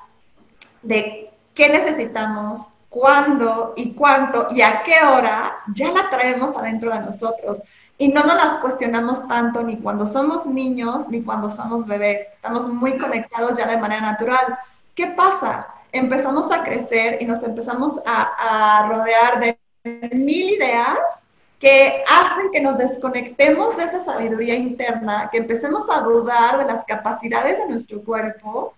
de 0.82 1.32
qué 1.54 1.70
necesitamos, 1.70 2.70
cuándo 2.90 3.74
y 3.78 3.94
cuánto 3.94 4.48
y 4.52 4.62
a 4.62 4.84
qué 4.84 4.96
hora, 5.06 5.60
ya 5.74 5.92
la 5.92 6.10
traemos 6.10 6.56
adentro 6.56 6.92
de 6.92 7.00
nosotros. 7.00 7.60
Y 7.98 8.10
no 8.10 8.24
nos 8.24 8.36
las 8.36 8.58
cuestionamos 8.60 9.28
tanto 9.28 9.64
ni 9.64 9.78
cuando 9.78 10.06
somos 10.06 10.46
niños 10.46 11.08
ni 11.10 11.22
cuando 11.22 11.50
somos 11.50 11.86
bebés. 11.86 12.28
Estamos 12.36 12.68
muy 12.68 12.98
conectados 12.98 13.58
ya 13.58 13.68
de 13.68 13.78
manera 13.78 14.02
natural. 14.02 14.58
¿Qué 14.96 15.08
pasa? 15.08 15.68
Empezamos 15.92 16.52
a 16.52 16.64
crecer 16.64 17.22
y 17.22 17.26
nos 17.26 17.42
empezamos 17.44 17.94
a, 18.06 18.82
a 18.82 18.88
rodear 18.88 19.40
de 19.40 19.60
mil 20.12 20.50
ideas 20.50 20.98
que 21.60 22.04
hacen 22.08 22.52
que 22.52 22.62
nos 22.62 22.78
desconectemos 22.78 23.76
de 23.76 23.84
esa 23.84 24.00
sabiduría 24.00 24.56
interna, 24.56 25.30
que 25.30 25.38
empecemos 25.38 25.86
a 25.90 26.02
dudar 26.02 26.58
de 26.58 26.66
las 26.66 26.86
capacidades 26.86 27.58
de 27.58 27.68
nuestro 27.68 28.02
cuerpo 28.02 28.74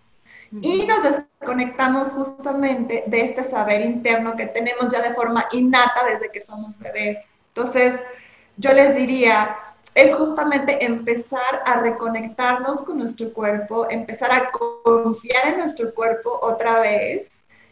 y 0.62 0.86
nos 0.86 1.04
desconectamos 1.04 2.10
justamente 2.10 3.04
de 3.06 3.22
este 3.22 3.44
saber 3.44 3.82
interno 3.82 4.36
que 4.36 4.48
tenemos 4.48 4.92
ya 4.92 5.02
de 5.02 5.14
forma 5.14 5.46
innata 5.52 6.04
desde 6.12 6.32
que 6.32 6.42
somos 6.42 6.78
bebés. 6.80 7.20
Entonces, 7.54 8.02
yo 8.58 8.74
les 8.74 8.96
diría, 8.96 9.56
es 9.94 10.16
justamente 10.16 10.84
empezar 10.84 11.64
a 11.66 11.80
reconectarnos 11.80 12.82
con 12.84 12.98
nuestro 12.98 13.32
cuerpo, 13.32 13.88
empezar 13.90 14.32
a 14.32 14.52
confiar 14.52 15.48
en 15.50 15.60
nuestro 15.60 15.94
cuerpo 15.94 16.40
otra 16.42 16.80
vez, 16.80 17.28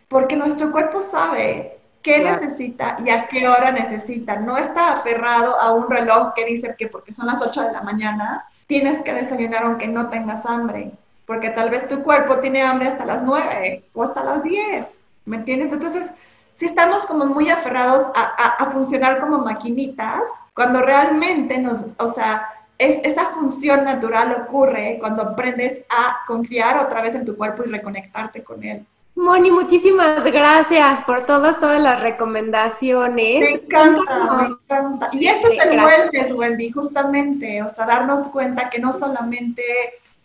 porque 0.08 0.36
nuestro 0.36 0.72
cuerpo 0.72 1.00
sabe 1.00 1.79
qué 2.02 2.20
necesita 2.20 2.98
y 3.04 3.10
a 3.10 3.28
qué 3.28 3.48
hora 3.48 3.72
necesita. 3.72 4.38
No 4.38 4.58
está 4.58 4.94
aferrado 4.94 5.60
a 5.60 5.74
un 5.74 5.90
reloj 5.90 6.34
que 6.34 6.46
dice 6.46 6.76
que 6.78 6.88
porque 6.88 7.14
son 7.14 7.28
las 7.28 7.42
8 7.42 7.64
de 7.64 7.72
la 7.72 7.82
mañana 7.82 8.46
tienes 8.68 9.02
que 9.04 9.14
desayunar 9.14 9.64
aunque 9.64 9.88
no 9.88 10.10
tengas 10.10 10.46
hambre, 10.46 10.92
porque 11.26 11.50
tal 11.50 11.70
vez 11.70 11.88
tu 11.88 12.04
cuerpo 12.04 12.38
tiene 12.38 12.62
hambre 12.62 12.90
hasta 12.90 13.06
las 13.06 13.24
9 13.24 13.84
o 13.94 14.04
hasta 14.04 14.24
las 14.24 14.44
10, 14.44 14.88
¿me 15.26 15.38
entiendes? 15.38 15.74
Entonces, 15.74 16.12
si 16.56 16.66
estamos 16.66 17.06
como 17.06 17.26
muy 17.26 17.50
aferrados 17.50 18.08
a, 18.16 18.64
a, 18.64 18.70
funcionar 18.70 19.20
como 19.20 19.40
maquinitas, 19.40 20.22
cuando 20.54 20.82
realmente 20.82 21.58
nos, 21.58 21.86
o 21.98 22.14
sea, 22.14 22.50
es, 22.78 23.00
esa 23.04 23.26
función 23.28 23.86
natural 23.86 24.44
ocurre 24.44 24.98
cuando 25.00 25.24
aprendes 25.24 25.82
a 25.90 26.18
confiar 26.28 26.78
otra 26.78 27.02
vez 27.02 27.16
en 27.16 27.26
tu 27.26 27.36
cuerpo 27.38 27.64
y 27.66 27.70
reconectarte 27.70 28.44
con 28.44 28.64
él. 28.64 28.86
Moni, 29.20 29.52
muchísimas 29.52 30.24
gracias 30.24 31.04
por 31.04 31.26
todas, 31.26 31.60
todas 31.60 31.82
las 31.82 32.02
recomendaciones. 32.02 33.42
Me 33.42 33.52
encanta, 33.52 34.34
me 34.34 34.48
encanta. 34.48 35.10
Y 35.12 35.28
esto 35.28 35.50
es 35.50 35.60
el 35.60 35.78
wellness, 35.78 36.32
Wendy, 36.32 36.72
justamente, 36.72 37.62
o 37.62 37.68
sea, 37.68 37.86
darnos 37.86 38.30
cuenta 38.30 38.70
que 38.70 38.80
no 38.80 38.94
solamente, 38.94 39.62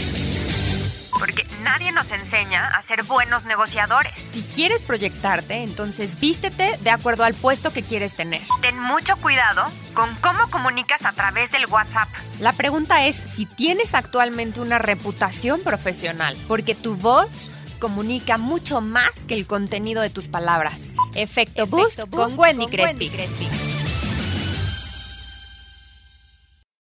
Porque 1.18 1.48
nadie 1.62 1.94
nos 1.94 2.12
enseña 2.12 2.66
a 2.66 2.84
ser 2.84 3.04
buenos 3.04 3.46
negociadores. 3.46 4.12
Si 4.34 4.42
quieres 4.42 4.84
proyectarte, 4.84 5.64
entonces 5.64 6.20
vístete 6.20 6.78
de 6.82 6.90
acuerdo 6.90 7.24
al 7.24 7.36
puesto 7.36 7.72
que 7.72 7.84
quieres 7.84 8.16
tener. 8.16 8.42
Ten 8.62 8.78
mucho 8.78 9.16
cuidado 9.18 9.64
con 9.94 10.14
cómo 10.16 10.50
comunicas 10.50 11.06
a 11.06 11.14
través 11.14 11.50
del 11.52 11.68
WhatsApp. 11.68 12.10
La 12.42 12.52
pregunta 12.52 13.06
es 13.06 13.16
si 13.16 13.46
tienes 13.46 13.96
actualmente 13.96 14.60
una 14.60 14.78
reputación 14.78 15.62
profesional, 15.62 16.36
porque 16.50 16.76
tu 16.76 16.98
voz 16.98 17.50
comunica 17.84 18.38
mucho 18.38 18.80
más 18.80 19.12
que 19.28 19.34
el 19.34 19.46
contenido 19.46 20.02
de 20.02 20.10
tus 20.10 20.30
palabras. 20.30 20.80
Efecto, 21.16 21.68
Boost, 21.68 22.00
con, 22.10 22.40
Wendy, 22.40 22.68
Crespi. 22.68 23.12